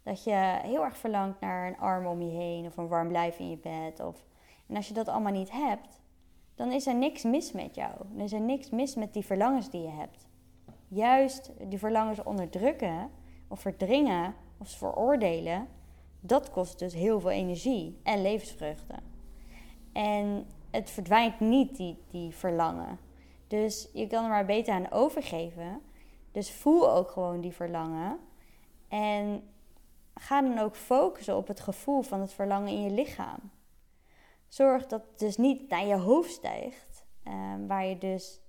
dat 0.03 0.25
je 0.25 0.59
heel 0.63 0.85
erg 0.85 0.97
verlangt 0.97 1.41
naar 1.41 1.67
een 1.67 1.79
arm 1.79 2.07
om 2.07 2.23
je 2.23 2.31
heen 2.31 2.67
of 2.67 2.77
een 2.77 2.89
warm 2.89 3.11
lijf 3.11 3.39
in 3.39 3.51
je 3.51 3.57
bed 3.57 4.01
of 4.01 4.25
en 4.67 4.77
als 4.77 4.89
je 4.89 4.95
dat 4.95 5.09
allemaal 5.09 5.33
niet 5.33 5.51
hebt, 5.51 6.01
dan 6.55 6.73
is 6.73 6.87
er 6.87 6.95
niks 6.95 7.23
mis 7.23 7.53
met 7.53 7.75
jou. 7.75 7.93
Dan 8.11 8.21
is 8.21 8.33
er 8.33 8.41
niks 8.41 8.71
mis 8.71 8.95
met 8.95 9.13
die 9.13 9.25
verlangens 9.25 9.71
die 9.71 9.83
je 9.83 9.91
hebt. 9.91 10.29
Juist 10.89 11.51
die 11.69 11.79
verlangens 11.79 12.23
onderdrukken 12.23 13.11
of 13.49 13.61
verdringen 13.61 14.35
of 14.59 14.69
veroordelen, 14.69 15.69
dat 16.21 16.51
kost 16.51 16.79
dus 16.79 16.95
heel 16.95 17.21
veel 17.21 17.31
energie 17.31 18.01
en 18.03 18.23
levensvreugde. 18.23 18.95
En 19.93 20.47
het 20.71 20.91
verdwijnt 20.91 21.41
niet, 21.41 21.77
die, 21.77 21.99
die 22.11 22.35
verlangen. 22.35 22.99
Dus 23.47 23.89
je 23.93 24.07
kan 24.07 24.25
er 24.25 24.31
maar 24.31 24.45
beter 24.45 24.75
aan 24.75 24.91
overgeven. 24.91 25.81
Dus 26.33 26.53
voel 26.53 26.91
ook 26.91 27.11
gewoon 27.11 27.41
die 27.41 27.53
verlangen. 27.53 28.19
En 28.89 29.43
ga 30.15 30.43
dan 30.43 30.59
ook 30.59 30.77
focussen 30.77 31.37
op 31.37 31.49
het 31.49 31.61
gevoel 31.61 32.03
van 32.03 32.21
het 32.21 32.33
verlangen 32.33 32.73
in 32.73 32.83
je 32.83 32.91
lichaam. 32.91 33.51
Zorg 34.53 34.87
dat 34.87 35.03
het 35.11 35.19
dus 35.19 35.37
niet 35.37 35.69
naar 35.69 35.87
je 35.87 35.97
hoofd 35.97 36.31
stijgt, 36.31 37.05
ehm, 37.23 37.67
waar 37.67 37.87
je 37.87 37.99
dus 37.99 38.41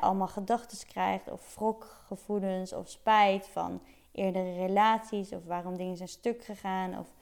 allemaal 0.00 0.28
gedachten 0.28 0.86
krijgt 0.86 1.30
of 1.30 1.54
wrokgevoelens 1.54 2.72
of 2.72 2.88
spijt 2.88 3.46
van 3.46 3.82
eerdere 4.12 4.52
relaties 4.52 5.32
of 5.32 5.44
waarom 5.44 5.76
dingen 5.76 5.96
zijn 5.96 6.08
stuk 6.08 6.44
gegaan 6.44 6.98
of 6.98 7.14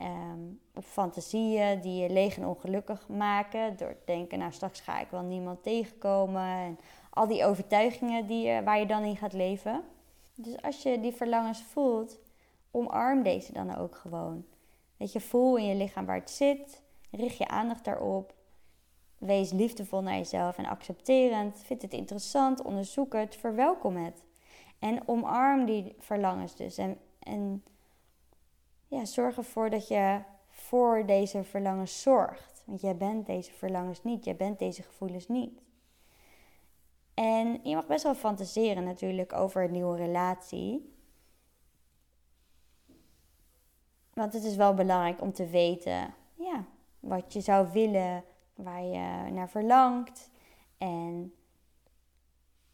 um, 0.00 0.60
fantasieën 0.82 1.80
die 1.80 2.02
je 2.02 2.10
leeg 2.10 2.36
en 2.36 2.46
ongelukkig 2.46 3.08
maken 3.08 3.76
door 3.76 3.94
te 3.98 4.04
denken, 4.04 4.38
nou 4.38 4.52
straks 4.52 4.80
ga 4.80 5.00
ik 5.00 5.08
wel 5.10 5.22
niemand 5.22 5.62
tegenkomen 5.62 6.42
en 6.42 6.78
al 7.10 7.26
die 7.26 7.44
overtuigingen 7.44 8.26
die 8.26 8.60
waar 8.60 8.78
je 8.78 8.86
dan 8.86 9.02
in 9.02 9.16
gaat 9.16 9.32
leven. 9.32 9.84
Dus 10.34 10.62
als 10.62 10.82
je 10.82 11.00
die 11.00 11.12
verlangens 11.12 11.62
voelt, 11.62 12.18
omarm 12.70 13.22
deze 13.22 13.52
dan 13.52 13.76
ook 13.76 13.96
gewoon. 13.96 14.44
Dat 14.96 15.12
je 15.12 15.20
voel 15.20 15.56
in 15.56 15.66
je 15.66 15.74
lichaam 15.74 16.06
waar 16.06 16.18
het 16.18 16.30
zit. 16.30 16.84
Richt 17.10 17.36
je 17.36 17.48
aandacht 17.48 17.84
daarop. 17.84 18.34
Wees 19.18 19.52
liefdevol 19.52 20.02
naar 20.02 20.16
jezelf 20.16 20.58
en 20.58 20.66
accepterend. 20.66 21.62
Vind 21.64 21.82
het 21.82 21.92
interessant, 21.92 22.62
onderzoek 22.62 23.12
het, 23.12 23.36
verwelkom 23.36 23.96
het. 23.96 24.24
En 24.78 25.08
omarm 25.08 25.64
die 25.64 25.94
verlangens 25.98 26.56
dus. 26.56 26.78
En, 26.78 26.98
en 27.18 27.64
ja, 28.88 29.04
zorg 29.04 29.36
ervoor 29.36 29.70
dat 29.70 29.88
je 29.88 30.20
voor 30.48 31.06
deze 31.06 31.44
verlangens 31.44 32.02
zorgt. 32.02 32.62
Want 32.64 32.80
jij 32.80 32.96
bent 32.96 33.26
deze 33.26 33.52
verlangens 33.52 34.02
niet, 34.02 34.24
jij 34.24 34.36
bent 34.36 34.58
deze 34.58 34.82
gevoelens 34.82 35.28
niet. 35.28 35.62
En 37.14 37.60
je 37.62 37.74
mag 37.74 37.86
best 37.86 38.02
wel 38.02 38.14
fantaseren 38.14 38.84
natuurlijk 38.84 39.32
over 39.32 39.64
een 39.64 39.72
nieuwe 39.72 39.96
relatie. 39.96 40.94
Want 44.12 44.32
het 44.32 44.44
is 44.44 44.56
wel 44.56 44.74
belangrijk 44.74 45.20
om 45.20 45.32
te 45.32 45.46
weten 45.46 46.14
wat 47.08 47.32
je 47.32 47.40
zou 47.40 47.68
willen, 47.72 48.24
waar 48.54 48.82
je 48.82 49.30
naar 49.30 49.48
verlangt 49.48 50.30
en 50.78 51.34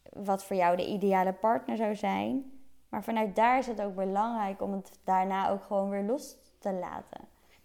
wat 0.09 0.43
voor 0.43 0.55
jou 0.55 0.75
de 0.75 0.87
ideale 0.87 1.33
partner 1.33 1.77
zou 1.77 1.95
zijn. 1.95 2.51
Maar 2.89 3.03
vanuit 3.03 3.35
daar 3.35 3.57
is 3.57 3.67
het 3.67 3.81
ook 3.81 3.95
belangrijk 3.95 4.61
om 4.61 4.71
het 4.71 4.99
daarna 5.03 5.49
ook 5.49 5.63
gewoon 5.63 5.89
weer 5.89 6.03
los 6.03 6.37
te 6.59 6.73
laten. 6.73 7.21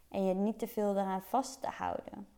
En 0.08 0.26
je 0.26 0.34
niet 0.34 0.58
te 0.58 0.66
veel 0.66 0.90
eraan 0.90 1.22
vast 1.22 1.60
te 1.60 1.68
houden. 1.68 2.28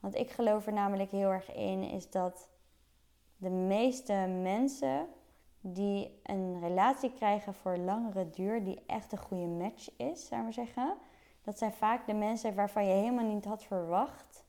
Want 0.00 0.14
ik 0.14 0.30
geloof 0.30 0.66
er 0.66 0.72
namelijk 0.72 1.10
heel 1.10 1.30
erg 1.30 1.54
in, 1.54 1.82
is 1.82 2.10
dat 2.10 2.48
de 3.36 3.50
meeste 3.50 4.12
mensen 4.42 5.06
die 5.60 6.20
een 6.22 6.60
relatie 6.60 7.12
krijgen 7.12 7.54
voor 7.54 7.76
langere 7.76 8.30
duur, 8.30 8.64
die 8.64 8.82
echt 8.86 9.12
een 9.12 9.18
goede 9.18 9.46
match 9.46 9.88
is, 9.96 10.26
zou 10.26 10.42
maar 10.42 10.52
zeggen. 10.52 10.94
Dat 11.44 11.58
zijn 11.58 11.72
vaak 11.72 12.06
de 12.06 12.14
mensen 12.14 12.54
waarvan 12.54 12.86
je 12.86 12.92
helemaal 12.92 13.24
niet 13.24 13.44
had 13.44 13.64
verwacht 13.64 14.44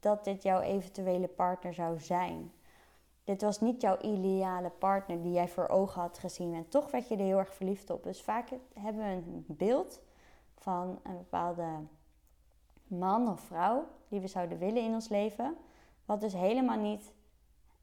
dat 0.00 0.24
dit 0.24 0.42
jouw 0.42 0.60
eventuele 0.60 1.28
partner 1.28 1.74
zou 1.74 2.00
zijn. 2.00 2.52
Dit 3.24 3.42
was 3.42 3.60
niet 3.60 3.80
jouw 3.80 3.98
ideale 3.98 4.70
partner 4.70 5.22
die 5.22 5.32
jij 5.32 5.48
voor 5.48 5.68
ogen 5.68 6.00
had 6.00 6.18
gezien 6.18 6.54
en 6.54 6.68
toch 6.68 6.90
werd 6.90 7.08
je 7.08 7.16
er 7.16 7.24
heel 7.24 7.38
erg 7.38 7.54
verliefd 7.54 7.90
op. 7.90 8.02
Dus 8.02 8.22
vaak 8.22 8.48
hebben 8.74 9.02
we 9.02 9.10
een 9.10 9.44
beeld 9.46 10.00
van 10.54 11.00
een 11.02 11.16
bepaalde 11.16 11.68
man 12.86 13.28
of 13.28 13.40
vrouw 13.40 13.86
die 14.08 14.20
we 14.20 14.26
zouden 14.26 14.58
willen 14.58 14.82
in 14.82 14.94
ons 14.94 15.08
leven, 15.08 15.56
wat 16.04 16.20
dus 16.20 16.32
helemaal 16.32 16.78
niet 16.78 17.12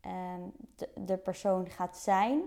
Ehm, 0.08 0.42
de, 0.76 0.90
de 1.06 1.18
persoon 1.18 1.70
gaat 1.70 1.98
zijn 1.98 2.42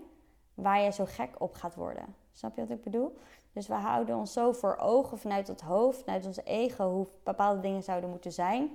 waar 0.55 0.81
je 0.81 0.93
zo 0.93 1.05
gek 1.05 1.31
op 1.39 1.55
gaat 1.55 1.75
worden. 1.75 2.15
Snap 2.33 2.57
je 2.57 2.61
wat 2.61 2.77
ik 2.77 2.83
bedoel? 2.83 3.19
Dus 3.53 3.67
we 3.67 3.75
houden 3.75 4.17
ons 4.17 4.33
zo 4.33 4.53
voor 4.53 4.77
ogen 4.77 5.19
vanuit 5.19 5.49
het 5.49 5.61
hoofd, 5.61 6.03
vanuit 6.03 6.27
ons 6.27 6.45
ego, 6.45 6.91
hoe 6.91 7.07
bepaalde 7.23 7.61
dingen 7.61 7.83
zouden 7.83 8.11
moeten 8.11 8.33
zijn. 8.33 8.71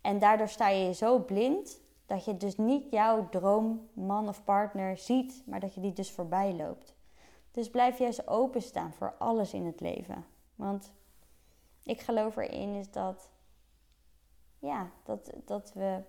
En 0.00 0.18
daardoor 0.18 0.48
sta 0.48 0.68
je 0.68 0.94
zo 0.94 1.18
blind 1.18 1.80
dat 2.06 2.24
je 2.24 2.36
dus 2.36 2.56
niet 2.56 2.90
jouw 2.90 3.28
droomman 3.28 4.28
of 4.28 4.44
partner 4.44 4.96
ziet, 4.96 5.42
maar 5.46 5.60
dat 5.60 5.74
je 5.74 5.80
die 5.80 5.92
dus 5.92 6.10
voorbij 6.10 6.54
loopt. 6.54 6.94
Dus 7.50 7.70
blijf 7.70 7.98
juist 7.98 8.28
openstaan 8.28 8.92
voor 8.92 9.14
alles 9.18 9.52
in 9.52 9.66
het 9.66 9.80
leven. 9.80 10.24
Want 10.54 10.92
ik 11.82 12.00
geloof 12.00 12.36
erin 12.36 12.74
is 12.74 12.90
dat, 12.90 13.30
ja, 14.58 14.90
dat, 15.04 15.30
dat 15.44 15.72
we 15.72 16.00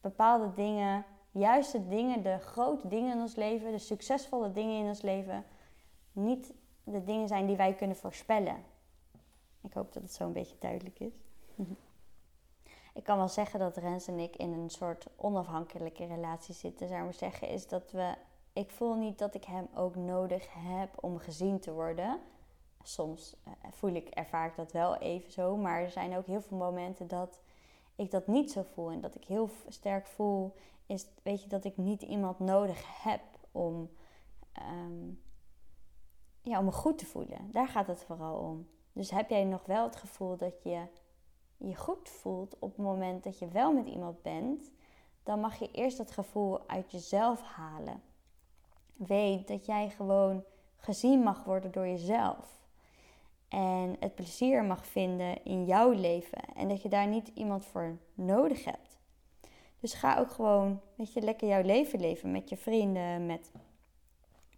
bepaalde 0.00 0.52
dingen 0.52 1.04
juist 1.30 1.72
de 1.72 1.88
dingen, 1.88 2.22
de 2.22 2.38
grote 2.38 2.88
dingen 2.88 3.12
in 3.12 3.20
ons 3.20 3.34
leven, 3.34 3.70
de 3.70 3.78
succesvolle 3.78 4.52
dingen 4.52 4.80
in 4.80 4.86
ons 4.88 5.02
leven, 5.02 5.44
niet 6.12 6.54
de 6.92 7.04
dingen 7.04 7.28
zijn 7.28 7.46
die 7.46 7.56
wij 7.56 7.74
kunnen 7.74 7.96
voorspellen. 7.96 8.64
Ik 9.62 9.72
hoop 9.72 9.92
dat 9.92 10.02
het 10.02 10.12
zo 10.12 10.24
een 10.24 10.32
beetje 10.32 10.56
duidelijk 10.58 11.00
is. 11.00 11.12
ik 12.94 13.04
kan 13.04 13.16
wel 13.16 13.28
zeggen 13.28 13.58
dat 13.58 13.76
Rens 13.76 14.06
en 14.06 14.18
ik 14.18 14.36
in 14.36 14.52
een 14.52 14.70
soort 14.70 15.06
onafhankelijke 15.16 16.06
relatie 16.06 16.54
zitten. 16.54 16.88
Zou 16.88 16.98
ik 16.98 17.04
maar 17.04 17.14
zeggen, 17.14 17.48
is 17.48 17.68
dat 17.68 17.90
we. 17.90 18.14
Ik 18.52 18.70
voel 18.70 18.94
niet 18.94 19.18
dat 19.18 19.34
ik 19.34 19.44
hem 19.44 19.68
ook 19.74 19.96
nodig 19.96 20.46
heb 20.52 21.04
om 21.04 21.18
gezien 21.18 21.60
te 21.60 21.72
worden. 21.72 22.20
Soms 22.82 23.36
eh, 23.44 23.52
voel 23.70 23.94
ik, 23.94 24.08
ervaar 24.08 24.46
ik 24.46 24.56
dat 24.56 24.72
wel 24.72 24.96
even 24.96 25.32
zo. 25.32 25.56
Maar 25.56 25.80
er 25.80 25.90
zijn 25.90 26.16
ook 26.16 26.26
heel 26.26 26.40
veel 26.40 26.56
momenten 26.56 27.08
dat 27.08 27.40
ik 27.96 28.10
dat 28.10 28.26
niet 28.26 28.50
zo 28.50 28.62
voel. 28.62 28.90
En 28.90 29.00
dat 29.00 29.14
ik 29.14 29.24
heel 29.24 29.50
sterk 29.68 30.06
voel, 30.06 30.54
is 30.86 31.06
weet 31.22 31.42
je 31.42 31.48
dat 31.48 31.64
ik 31.64 31.76
niet 31.76 32.02
iemand 32.02 32.38
nodig 32.38 33.02
heb 33.02 33.22
om, 33.52 33.90
ehm, 34.52 35.10
ja, 36.50 36.58
om 36.58 36.64
me 36.64 36.72
goed 36.72 36.98
te 36.98 37.06
voelen. 37.06 37.50
Daar 37.50 37.68
gaat 37.68 37.86
het 37.86 38.04
vooral 38.04 38.38
om. 38.38 38.68
Dus 38.92 39.10
heb 39.10 39.30
jij 39.30 39.44
nog 39.44 39.66
wel 39.66 39.84
het 39.84 39.96
gevoel 39.96 40.36
dat 40.36 40.62
je 40.62 40.80
je 41.56 41.76
goed 41.76 42.08
voelt 42.08 42.58
op 42.58 42.76
het 42.76 42.86
moment 42.86 43.24
dat 43.24 43.38
je 43.38 43.48
wel 43.48 43.72
met 43.72 43.86
iemand 43.86 44.22
bent, 44.22 44.70
dan 45.22 45.40
mag 45.40 45.58
je 45.58 45.70
eerst 45.70 45.96
dat 45.96 46.10
gevoel 46.10 46.68
uit 46.68 46.90
jezelf 46.90 47.42
halen. 47.42 48.02
Weet 48.94 49.48
dat 49.48 49.66
jij 49.66 49.90
gewoon 49.90 50.44
gezien 50.76 51.20
mag 51.20 51.44
worden 51.44 51.72
door 51.72 51.86
jezelf. 51.86 52.60
En 53.48 53.96
het 54.00 54.14
plezier 54.14 54.64
mag 54.64 54.86
vinden 54.86 55.44
in 55.44 55.64
jouw 55.64 55.90
leven. 55.90 56.54
En 56.54 56.68
dat 56.68 56.82
je 56.82 56.88
daar 56.88 57.06
niet 57.06 57.28
iemand 57.34 57.64
voor 57.64 57.98
nodig 58.14 58.64
hebt. 58.64 58.98
Dus 59.80 59.94
ga 59.94 60.18
ook 60.18 60.30
gewoon, 60.30 60.80
weet 60.94 61.12
je, 61.12 61.20
lekker 61.20 61.48
jouw 61.48 61.62
leven 61.62 62.00
leven 62.00 62.30
met 62.30 62.48
je 62.48 62.56
vrienden, 62.56 63.26
met 63.26 63.50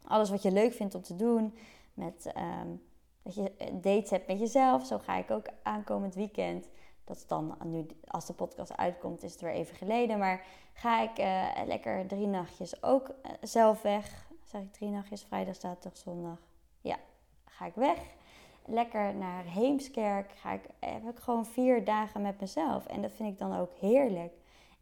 alles 0.08 0.30
wat 0.30 0.42
je 0.42 0.52
leuk 0.52 0.72
vindt 0.72 0.94
om 0.94 1.02
te 1.02 1.16
doen, 1.16 1.54
met 1.98 2.32
um, 2.36 2.80
dat 3.22 3.34
je 3.34 3.78
dates 3.80 4.10
hebt 4.10 4.26
met 4.26 4.38
jezelf. 4.38 4.86
Zo 4.86 4.98
ga 4.98 5.16
ik 5.16 5.30
ook 5.30 5.46
aankomend 5.62 6.14
weekend. 6.14 6.68
Dat 7.04 7.16
is 7.16 7.26
dan 7.26 7.56
nu, 7.64 7.86
als 8.04 8.26
de 8.26 8.32
podcast 8.32 8.76
uitkomt, 8.76 9.22
is 9.22 9.32
het 9.32 9.40
weer 9.40 9.52
even 9.52 9.76
geleden. 9.76 10.18
Maar 10.18 10.46
ga 10.72 11.02
ik 11.02 11.18
uh, 11.18 11.66
lekker 11.66 12.06
drie 12.06 12.26
nachtjes 12.26 12.82
ook 12.82 13.08
uh, 13.08 13.30
zelf 13.40 13.82
weg. 13.82 14.26
Zeg 14.44 14.60
ik 14.60 14.72
drie 14.72 14.90
nachtjes, 14.90 15.22
vrijdag, 15.22 15.56
zaterdag, 15.56 15.98
zondag. 15.98 16.38
Ja, 16.80 16.96
ga 17.44 17.66
ik 17.66 17.74
weg. 17.74 17.98
Lekker 18.64 19.14
naar 19.14 19.44
Heemskerk. 19.44 20.32
Ga 20.32 20.52
ik, 20.52 20.64
heb 20.78 21.08
ik 21.08 21.18
gewoon 21.18 21.46
vier 21.46 21.84
dagen 21.84 22.22
met 22.22 22.40
mezelf. 22.40 22.86
En 22.86 23.02
dat 23.02 23.12
vind 23.12 23.32
ik 23.32 23.38
dan 23.38 23.58
ook 23.58 23.72
heerlijk. 23.80 24.32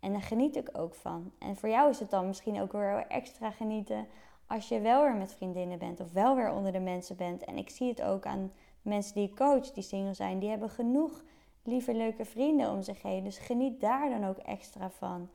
En 0.00 0.12
daar 0.12 0.22
geniet 0.22 0.56
ik 0.56 0.68
ook 0.72 0.94
van. 0.94 1.32
En 1.38 1.56
voor 1.56 1.68
jou 1.68 1.90
is 1.90 2.00
het 2.00 2.10
dan 2.10 2.26
misschien 2.26 2.60
ook 2.60 2.72
weer 2.72 3.06
extra 3.08 3.50
genieten 3.50 4.06
als 4.46 4.68
je 4.68 4.80
wel 4.80 5.02
weer 5.02 5.16
met 5.16 5.34
vriendinnen 5.34 5.78
bent 5.78 6.00
of 6.00 6.12
wel 6.12 6.36
weer 6.36 6.52
onder 6.52 6.72
de 6.72 6.80
mensen 6.80 7.16
bent. 7.16 7.44
En 7.44 7.56
ik 7.56 7.70
zie 7.70 7.88
het 7.88 8.02
ook 8.02 8.26
aan 8.26 8.52
mensen 8.82 9.14
die 9.14 9.28
ik 9.28 9.36
coach, 9.36 9.70
die 9.70 9.82
single 9.82 10.14
zijn, 10.14 10.38
die 10.38 10.48
hebben 10.48 10.70
genoeg 10.70 11.22
lieve, 11.62 11.94
leuke 11.94 12.24
vrienden 12.24 12.70
om 12.70 12.82
zich 12.82 13.02
heen. 13.02 13.24
Dus 13.24 13.38
geniet 13.38 13.80
daar 13.80 14.10
dan 14.10 14.26
ook 14.26 14.38
extra 14.38 14.90
van. 14.90 15.28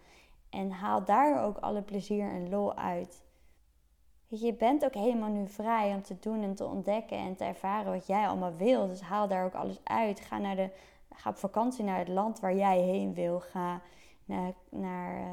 En 0.50 0.72
haal 0.72 1.06
daar 1.06 1.44
ook 1.44 1.58
alle 1.58 1.82
plezier 1.82 2.30
en 2.30 2.50
lol 2.50 2.75
uit. 2.75 3.24
Je 4.27 4.53
bent 4.53 4.86
ook 4.86 4.94
helemaal 4.94 5.30
nu 5.30 5.48
vrij 5.48 5.94
om 5.94 6.01
te 6.01 6.20
doen 6.20 6.44
en 6.44 6.56
te 6.56 6.65
ontdekken 6.65 7.18
en 7.18 7.36
te 7.36 7.44
ervaren 7.44 7.91
wat 7.91 8.08
jij 8.08 8.27
allemaal 8.27 8.56
wil. 8.56 8.88
Dus 8.88 9.01
haal 9.01 9.27
daar 9.27 9.46
ook 9.46 9.53
alles 9.53 9.80
uit. 9.84 10.20
Ga, 10.20 10.38
naar 10.38 10.56
de, 10.56 10.70
ga 11.13 11.30
op 11.30 11.38
vakantie 11.38 11.84
naar 11.84 11.98
het 11.98 12.08
land 12.08 12.39
waar 12.39 12.56
jij 12.56 12.80
heen 12.80 13.13
wil. 13.13 13.39
Ga 13.39 13.82
naar, 14.25 14.53
naar 14.70 15.20
uh, 15.20 15.25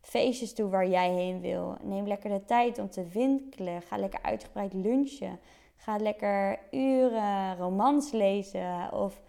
feestjes 0.00 0.54
toe 0.54 0.70
waar 0.70 0.88
jij 0.88 1.10
heen 1.10 1.40
wil. 1.40 1.76
Neem 1.82 2.06
lekker 2.06 2.30
de 2.30 2.44
tijd 2.44 2.78
om 2.78 2.90
te 2.90 3.06
winkelen. 3.06 3.82
Ga 3.82 3.96
lekker 3.96 4.22
uitgebreid 4.22 4.72
lunchen. 4.72 5.38
Ga 5.76 5.96
lekker 5.96 6.58
uren 6.70 7.56
romans 7.56 8.10
lezen. 8.10 8.92
Of 8.92 9.22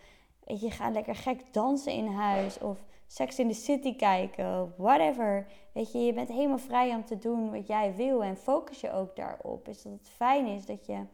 weet 0.43 0.61
je, 0.61 0.71
ga 0.71 0.89
lekker 0.89 1.15
gek 1.15 1.53
dansen 1.53 1.93
in 1.93 2.07
huis. 2.07 2.59
Of 2.59 2.83
Sex 3.07 3.39
in 3.39 3.47
the 3.47 3.53
City 3.53 3.95
kijken. 3.95 4.73
Whatever. 4.77 5.47
Weet 5.71 5.91
je, 5.91 5.99
je 5.99 6.13
bent 6.13 6.29
helemaal 6.29 6.57
vrij 6.57 6.95
om 6.95 7.05
te 7.05 7.17
doen 7.17 7.51
wat 7.51 7.67
jij 7.67 7.95
wil. 7.95 8.23
En 8.23 8.37
focus 8.37 8.81
je 8.81 8.91
ook 8.91 9.15
daarop. 9.15 9.67
Is 9.67 9.81
dat 9.81 9.91
het 9.91 10.09
fijn 10.09 10.47
is 10.47 10.65
dat 10.65 10.85
je 10.85 11.05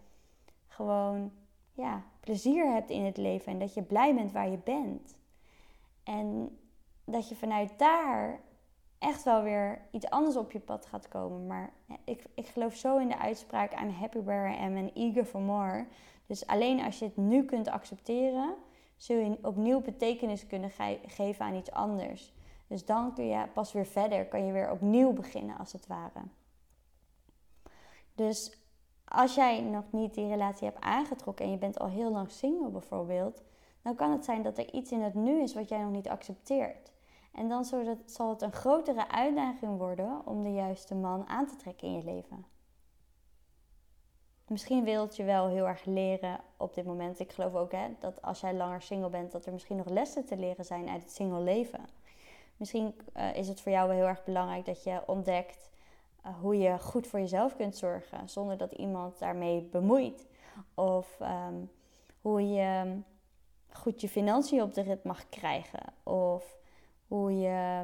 gewoon 0.67 1.31
ja, 1.73 2.03
plezier 2.19 2.71
hebt 2.71 2.89
in 2.89 3.05
het 3.05 3.17
leven. 3.17 3.51
En 3.51 3.59
dat 3.59 3.73
je 3.73 3.81
blij 3.81 4.15
bent 4.15 4.31
waar 4.31 4.49
je 4.49 4.59
bent. 4.63 5.17
En 6.03 6.57
dat 7.05 7.29
je 7.29 7.35
vanuit 7.35 7.79
daar 7.79 8.39
echt 9.05 9.23
wel 9.23 9.43
weer 9.43 9.81
iets 9.91 10.09
anders 10.09 10.35
op 10.35 10.51
je 10.51 10.59
pad 10.59 10.85
gaat 10.85 11.07
komen. 11.07 11.47
Maar 11.47 11.73
ik, 12.03 12.23
ik 12.35 12.45
geloof 12.45 12.75
zo 12.75 12.97
in 12.97 13.07
de 13.07 13.17
uitspraak: 13.17 13.73
I'm 13.73 13.89
happy 13.89 14.21
where 14.21 14.49
I 14.49 14.57
am 14.57 14.77
and 14.77 14.91
eager 14.93 15.25
for 15.25 15.41
more. 15.41 15.87
Dus 16.25 16.47
alleen 16.47 16.81
als 16.81 16.99
je 16.99 17.05
het 17.05 17.17
nu 17.17 17.43
kunt 17.43 17.67
accepteren, 17.67 18.55
zul 18.95 19.17
je 19.17 19.37
opnieuw 19.41 19.81
betekenis 19.81 20.47
kunnen 20.47 20.71
geven 21.05 21.45
aan 21.45 21.55
iets 21.55 21.71
anders. 21.71 22.33
Dus 22.67 22.85
dan 22.85 23.13
kun 23.13 23.27
je 23.27 23.47
pas 23.53 23.71
weer 23.71 23.85
verder, 23.85 24.25
kan 24.25 24.45
je 24.45 24.51
weer 24.51 24.71
opnieuw 24.71 25.13
beginnen 25.13 25.57
als 25.57 25.71
het 25.71 25.87
ware. 25.87 26.21
Dus 28.15 28.63
als 29.05 29.35
jij 29.35 29.61
nog 29.61 29.83
niet 29.91 30.13
die 30.13 30.27
relatie 30.27 30.67
hebt 30.67 30.83
aangetrokken 30.83 31.45
en 31.45 31.51
je 31.51 31.57
bent 31.57 31.79
al 31.79 31.89
heel 31.89 32.11
lang 32.11 32.31
single 32.31 32.69
bijvoorbeeld, 32.69 33.43
dan 33.81 33.95
kan 33.95 34.11
het 34.11 34.25
zijn 34.25 34.41
dat 34.41 34.57
er 34.57 34.73
iets 34.73 34.91
in 34.91 35.01
het 35.01 35.13
nu 35.13 35.41
is 35.41 35.53
wat 35.53 35.69
jij 35.69 35.81
nog 35.81 35.91
niet 35.91 36.09
accepteert. 36.09 36.93
En 37.35 37.49
dan 37.49 37.65
zal 38.05 38.29
het 38.29 38.41
een 38.41 38.51
grotere 38.51 39.09
uitdaging 39.09 39.77
worden 39.77 40.21
om 40.25 40.43
de 40.43 40.53
juiste 40.53 40.95
man 40.95 41.27
aan 41.27 41.47
te 41.47 41.55
trekken 41.55 41.87
in 41.87 41.93
je 41.93 42.03
leven. 42.03 42.45
Misschien 44.47 44.83
wilt 44.83 45.15
je 45.15 45.23
wel 45.23 45.47
heel 45.47 45.67
erg 45.67 45.85
leren 45.85 46.39
op 46.57 46.73
dit 46.73 46.85
moment. 46.85 47.19
Ik 47.19 47.31
geloof 47.31 47.53
ook 47.53 47.71
hè, 47.71 47.87
dat 47.99 48.21
als 48.21 48.39
jij 48.39 48.53
langer 48.53 48.81
single 48.81 49.09
bent, 49.09 49.31
dat 49.31 49.45
er 49.45 49.53
misschien 49.53 49.77
nog 49.77 49.89
lessen 49.89 50.25
te 50.25 50.37
leren 50.37 50.65
zijn 50.65 50.89
uit 50.89 51.01
het 51.01 51.11
single 51.11 51.39
leven. 51.39 51.85
Misschien 52.57 52.95
uh, 53.17 53.35
is 53.35 53.47
het 53.47 53.61
voor 53.61 53.71
jou 53.71 53.87
wel 53.87 53.97
heel 53.97 54.07
erg 54.07 54.23
belangrijk 54.23 54.65
dat 54.65 54.83
je 54.83 55.01
ontdekt 55.05 55.69
uh, 56.25 56.39
hoe 56.41 56.57
je 56.57 56.79
goed 56.79 57.07
voor 57.07 57.19
jezelf 57.19 57.55
kunt 57.55 57.75
zorgen 57.75 58.29
zonder 58.29 58.57
dat 58.57 58.71
iemand 58.71 59.19
daarmee 59.19 59.61
bemoeit. 59.61 60.27
Of 60.73 61.19
um, 61.19 61.71
hoe 62.21 62.49
je 62.49 62.99
goed 63.69 64.01
je 64.01 64.09
financiën 64.09 64.61
op 64.61 64.73
de 64.73 64.81
rit 64.81 65.03
mag 65.03 65.29
krijgen. 65.29 65.83
Of 66.03 66.57
hoe 67.07 67.39
je 67.39 67.83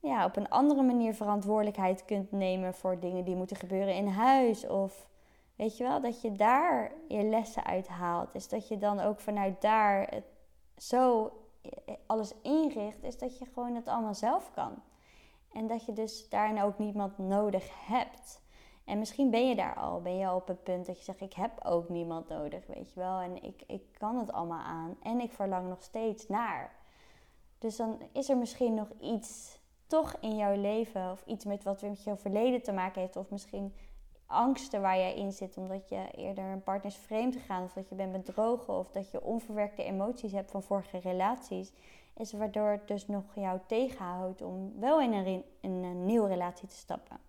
ja, 0.00 0.24
op 0.24 0.36
een 0.36 0.48
andere 0.48 0.82
manier 0.82 1.14
verantwoordelijkheid 1.14 2.04
kunt 2.04 2.32
nemen 2.32 2.74
voor 2.74 3.00
dingen 3.00 3.24
die 3.24 3.36
moeten 3.36 3.56
gebeuren 3.56 3.94
in 3.94 4.06
huis. 4.06 4.66
Of 4.66 5.08
weet 5.56 5.76
je 5.76 5.84
wel, 5.84 6.00
dat 6.00 6.20
je 6.20 6.32
daar 6.32 6.92
je 7.08 7.22
lessen 7.22 7.64
uit 7.64 7.88
haalt. 7.88 8.34
Is 8.34 8.48
dat 8.48 8.68
je 8.68 8.78
dan 8.78 9.00
ook 9.00 9.20
vanuit 9.20 9.60
daar 9.60 10.22
zo 10.76 11.32
alles 12.06 12.34
inricht, 12.42 13.02
is 13.02 13.18
dat 13.18 13.38
je 13.38 13.44
gewoon 13.44 13.74
het 13.74 13.88
allemaal 13.88 14.14
zelf 14.14 14.50
kan. 14.54 14.82
En 15.52 15.66
dat 15.66 15.86
je 15.86 15.92
dus 15.92 16.28
daarin 16.28 16.62
ook 16.62 16.78
niemand 16.78 17.18
nodig 17.18 17.86
hebt. 17.86 18.42
En 18.84 18.98
misschien 18.98 19.30
ben 19.30 19.48
je 19.48 19.54
daar 19.54 19.74
al, 19.74 20.02
ben 20.02 20.16
je 20.16 20.26
al 20.26 20.36
op 20.36 20.48
het 20.48 20.62
punt 20.62 20.86
dat 20.86 20.98
je 20.98 21.04
zegt: 21.04 21.20
Ik 21.20 21.32
heb 21.32 21.64
ook 21.64 21.88
niemand 21.88 22.28
nodig, 22.28 22.66
weet 22.66 22.92
je 22.92 23.00
wel. 23.00 23.20
En 23.20 23.42
ik, 23.42 23.62
ik 23.66 23.82
kan 23.98 24.18
het 24.18 24.32
allemaal 24.32 24.64
aan. 24.64 24.96
En 25.02 25.20
ik 25.20 25.32
verlang 25.32 25.68
nog 25.68 25.82
steeds 25.82 26.28
naar. 26.28 26.77
Dus 27.58 27.76
dan 27.76 27.98
is 28.12 28.28
er 28.28 28.36
misschien 28.36 28.74
nog 28.74 28.88
iets 29.00 29.58
toch 29.86 30.16
in 30.20 30.36
jouw 30.36 30.60
leven, 30.60 31.10
of 31.10 31.22
iets 31.26 31.44
met 31.44 31.64
wat 31.64 31.82
met 31.82 32.04
jouw 32.04 32.16
verleden 32.16 32.62
te 32.62 32.72
maken 32.72 33.00
heeft, 33.00 33.16
of 33.16 33.30
misschien 33.30 33.74
angsten 34.26 34.80
waar 34.80 34.96
jij 34.96 35.14
in 35.14 35.32
zit, 35.32 35.56
omdat 35.56 35.88
je 35.88 36.10
eerder 36.10 36.44
een 36.44 36.62
partner 36.62 36.92
is 36.92 36.98
vreemd 36.98 37.36
gegaan, 37.36 37.64
of 37.64 37.72
dat 37.72 37.88
je 37.88 37.94
bent 37.94 38.12
bedrogen, 38.12 38.78
of 38.78 38.90
dat 38.90 39.10
je 39.10 39.22
onverwerkte 39.22 39.82
emoties 39.82 40.32
hebt 40.32 40.50
van 40.50 40.62
vorige 40.62 40.98
relaties, 40.98 41.72
is 42.16 42.32
waardoor 42.32 42.68
het 42.68 42.88
dus 42.88 43.06
nog 43.06 43.24
jou 43.34 43.60
tegenhoudt 43.66 44.42
om 44.42 44.80
wel 44.80 45.00
in 45.00 45.12
een, 45.12 45.44
een 45.60 46.04
nieuwe 46.04 46.28
relatie 46.28 46.68
te 46.68 46.74
stappen. 46.74 47.20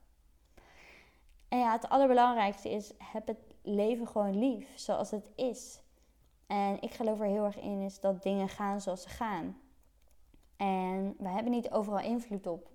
En 1.47 1.59
ja, 1.59 1.71
het 1.71 1.89
allerbelangrijkste 1.89 2.69
is, 2.69 2.93
heb 2.97 3.27
het 3.27 3.55
leven 3.61 4.07
gewoon 4.07 4.39
lief, 4.39 4.71
zoals 4.75 5.11
het 5.11 5.29
is. 5.35 5.81
En 6.47 6.81
ik 6.81 6.91
geloof 6.91 7.19
er 7.19 7.25
heel 7.25 7.45
erg 7.45 7.59
in, 7.59 7.81
is 7.81 7.99
dat 7.99 8.23
dingen 8.23 8.49
gaan 8.49 8.81
zoals 8.81 9.01
ze 9.01 9.09
gaan. 9.09 9.57
En 10.59 11.15
we 11.17 11.27
hebben 11.27 11.51
niet 11.51 11.71
overal 11.71 11.99
invloed 11.99 12.47
op. 12.47 12.69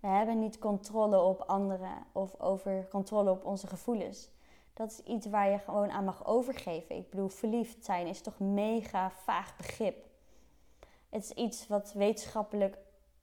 We 0.00 0.06
hebben 0.06 0.38
niet 0.38 0.58
controle 0.58 1.20
op 1.20 1.40
anderen 1.40 2.06
of 2.12 2.40
over 2.40 2.86
controle 2.88 3.30
op 3.30 3.44
onze 3.44 3.66
gevoelens. 3.66 4.30
Dat 4.74 4.90
is 4.90 5.02
iets 5.02 5.26
waar 5.26 5.50
je 5.50 5.58
gewoon 5.58 5.90
aan 5.90 6.04
mag 6.04 6.26
overgeven. 6.26 6.96
Ik 6.96 7.10
bedoel, 7.10 7.28
verliefd 7.28 7.84
zijn 7.84 8.06
is 8.06 8.20
toch 8.20 8.38
mega 8.38 9.10
vaag 9.10 9.56
begrip. 9.56 10.04
Het 11.08 11.24
is 11.24 11.30
iets 11.30 11.66
wat 11.66 11.92
wetenschappelijk 11.92 12.78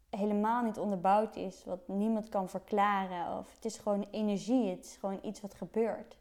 helemaal 0.10 0.64
niet 0.64 0.80
onderbouwd 0.80 1.36
is, 1.36 1.66
wat 1.66 1.88
niemand 1.88 2.30
kan 2.30 2.50
verklaren. 2.50 3.38
Of 3.38 3.56
het 3.56 3.66
is 3.66 3.78
gewoon 3.78 4.08
energie, 4.12 4.70
het 4.70 4.86
is 4.86 4.98
gewoon 5.00 5.20
iets 5.22 5.42
wat 5.42 5.54
gebeurt. 5.54 6.18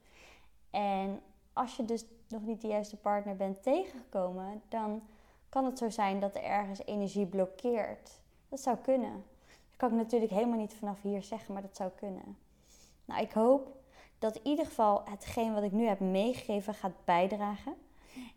En 0.71 1.21
als 1.53 1.77
je 1.77 1.85
dus 1.85 2.05
nog 2.29 2.43
niet 2.43 2.61
de 2.61 2.69
juiste 2.69 2.97
partner 2.97 3.37
bent 3.37 3.63
tegengekomen, 3.63 4.63
dan 4.69 5.03
kan 5.57 5.65
het 5.65 5.79
zo 5.79 5.91
zijn 5.91 6.21
dat 6.21 6.35
er 6.35 6.43
ergens 6.43 6.85
energie 6.85 7.27
blokkeert. 7.27 8.21
Dat 8.49 8.61
zou 8.61 8.77
kunnen. 8.77 9.25
Dat 9.45 9.77
kan 9.77 9.91
ik 9.91 9.97
natuurlijk 9.97 10.33
helemaal 10.33 10.59
niet 10.59 10.75
vanaf 10.75 11.03
hier 11.03 11.23
zeggen, 11.23 11.53
maar 11.53 11.63
dat 11.63 11.77
zou 11.77 11.91
kunnen. 11.97 12.39
Nou, 13.05 13.23
ik 13.23 13.33
hoop 13.33 13.77
dat 14.19 14.37
in 14.37 14.47
ieder 14.47 14.67
geval 14.67 15.03
hetgeen 15.05 15.55
wat 15.55 15.63
ik 15.63 15.73
nu 15.73 15.87
heb 15.87 16.01
meegegeven 16.01 16.75
gaat 16.75 17.05
bijdragen. 17.05 17.75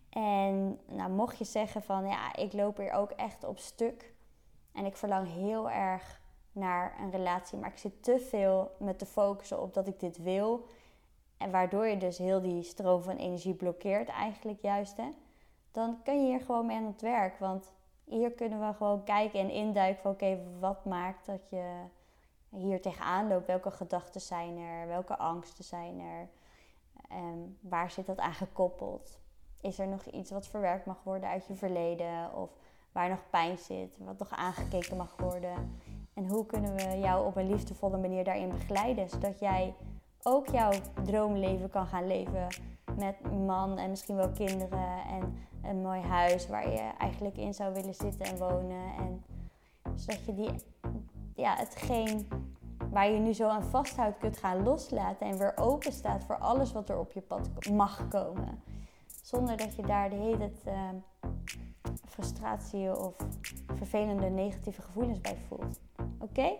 En 0.09 0.79
nou, 0.85 1.11
mocht 1.11 1.37
je 1.37 1.43
zeggen 1.43 1.83
van 1.83 2.07
ja, 2.07 2.35
ik 2.35 2.53
loop 2.53 2.77
hier 2.77 2.91
ook 2.91 3.11
echt 3.11 3.43
op 3.43 3.57
stuk 3.57 4.13
en 4.71 4.85
ik 4.85 4.97
verlang 4.97 5.27
heel 5.27 5.69
erg 5.69 6.21
naar 6.51 6.99
een 6.99 7.11
relatie, 7.11 7.57
maar 7.57 7.71
ik 7.71 7.77
zit 7.77 8.03
te 8.03 8.19
veel 8.19 8.71
met 8.77 8.99
te 8.99 9.05
focussen 9.05 9.61
op 9.61 9.73
dat 9.73 9.87
ik 9.87 9.99
dit 9.99 10.17
wil. 10.17 10.65
En 11.37 11.51
waardoor 11.51 11.87
je 11.87 11.97
dus 11.97 12.17
heel 12.17 12.41
die 12.41 12.63
stroom 12.63 13.03
van 13.03 13.15
energie 13.15 13.53
blokkeert 13.53 14.09
eigenlijk 14.09 14.61
juist. 14.61 14.97
Hè? 14.97 15.09
Dan 15.71 15.99
kun 16.03 16.21
je 16.23 16.27
hier 16.27 16.45
gewoon 16.45 16.65
mee 16.65 16.77
aan 16.77 16.85
het 16.85 17.01
werk. 17.01 17.39
Want 17.39 17.73
hier 18.03 18.31
kunnen 18.31 18.67
we 18.67 18.73
gewoon 18.73 19.03
kijken 19.03 19.39
en 19.39 19.49
induiken 19.49 20.01
van 20.01 20.11
oké, 20.11 20.39
wat 20.59 20.85
maakt 20.85 21.25
dat 21.25 21.49
je 21.49 21.83
hier 22.49 22.81
tegenaan 22.81 23.27
loopt? 23.27 23.47
Welke 23.47 23.71
gedachten 23.71 24.21
zijn 24.21 24.57
er? 24.57 24.87
Welke 24.87 25.17
angsten 25.17 25.63
zijn 25.63 25.99
er? 25.99 26.29
En 27.09 27.57
waar 27.61 27.91
zit 27.91 28.05
dat 28.05 28.19
aan 28.19 28.33
gekoppeld? 28.33 29.19
Is 29.61 29.79
er 29.79 29.87
nog 29.87 30.05
iets 30.05 30.31
wat 30.31 30.47
verwerkt 30.47 30.85
mag 30.85 31.03
worden 31.03 31.29
uit 31.29 31.47
je 31.47 31.55
verleden? 31.55 32.33
Of 32.33 32.49
waar 32.91 33.09
nog 33.09 33.29
pijn 33.29 33.57
zit, 33.57 33.97
wat 33.97 34.19
nog 34.19 34.31
aangekeken 34.31 34.97
mag 34.97 35.15
worden? 35.17 35.79
En 36.13 36.27
hoe 36.27 36.45
kunnen 36.45 36.75
we 36.75 36.99
jou 36.99 37.27
op 37.27 37.35
een 37.35 37.49
liefdevolle 37.49 37.97
manier 37.97 38.23
daarin 38.23 38.49
begeleiden, 38.49 39.09
zodat 39.09 39.39
jij 39.39 39.73
ook 40.23 40.47
jouw 40.47 40.71
droomleven 41.03 41.69
kan 41.69 41.87
gaan 41.87 42.07
leven 42.07 42.47
met 42.97 43.45
man 43.45 43.77
en 43.77 43.89
misschien 43.89 44.15
wel 44.15 44.29
kinderen 44.29 45.03
en 45.07 45.47
een 45.63 45.81
mooi 45.81 46.01
huis 46.01 46.47
waar 46.47 46.69
je 46.69 46.91
eigenlijk 46.97 47.37
in 47.37 47.53
zou 47.53 47.73
willen 47.73 47.95
zitten 47.95 48.25
en 48.25 48.37
wonen. 48.37 48.93
En 48.97 49.23
zodat 49.95 50.25
je 50.25 50.35
die, 50.35 50.49
ja, 51.35 51.55
hetgeen 51.55 52.27
waar 52.91 53.09
je 53.11 53.19
nu 53.19 53.33
zo 53.33 53.47
aan 53.47 53.63
vasthoudt 53.63 54.17
kunt 54.17 54.37
gaan 54.37 54.63
loslaten 54.63 55.27
en 55.27 55.37
weer 55.37 55.57
open 55.57 55.91
staat 55.91 56.23
voor 56.23 56.37
alles 56.37 56.71
wat 56.71 56.89
er 56.89 56.99
op 56.99 57.11
je 57.11 57.21
pad 57.21 57.69
mag 57.71 58.07
komen. 58.07 58.61
Zonder 59.23 59.57
dat 59.57 59.75
je 59.75 59.81
daar 59.81 60.09
de 60.09 60.15
hele 60.15 60.37
tijd 60.37 60.63
uh, 60.65 60.89
frustratie 62.05 62.97
of 62.97 63.15
vervelende 63.75 64.29
negatieve 64.29 64.81
gevoelens 64.81 65.21
bij 65.21 65.37
voelt. 65.47 65.79
Oké? 66.19 66.51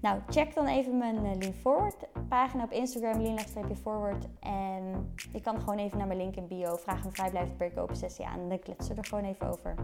Nou, 0.00 0.20
check 0.28 0.54
dan 0.54 0.66
even 0.66 0.98
mijn 0.98 1.16
uh, 1.16 1.36
Lean 1.38 1.52
Forward 1.52 2.06
pagina 2.32 2.64
op 2.64 2.72
Instagram, 2.72 3.20
lean-forward. 3.20 4.26
En 4.40 5.12
je 5.32 5.40
kan 5.40 5.60
gewoon 5.60 5.78
even 5.78 5.98
naar 5.98 6.06
mijn 6.06 6.18
link 6.18 6.36
in 6.36 6.46
bio, 6.46 6.76
vraag 6.76 7.04
een 7.04 7.12
vrijblijvend 7.12 7.56
pericopen 7.56 7.96
sessie 7.96 8.26
aan. 8.26 8.48
Dan 8.48 8.58
kletsen 8.58 8.94
we 8.94 9.00
er 9.00 9.06
gewoon 9.06 9.24
even 9.24 9.48
over. 9.48 9.74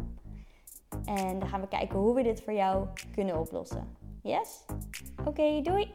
En 1.04 1.38
dan 1.38 1.48
gaan 1.48 1.60
we 1.60 1.68
kijken 1.68 1.98
hoe 1.98 2.14
we 2.14 2.22
dit 2.22 2.42
voor 2.42 2.52
jou 2.52 2.86
kunnen 3.14 3.38
oplossen. 3.40 3.96
Yes? 4.22 4.64
Oké, 5.24 5.60
doei! 5.62 5.94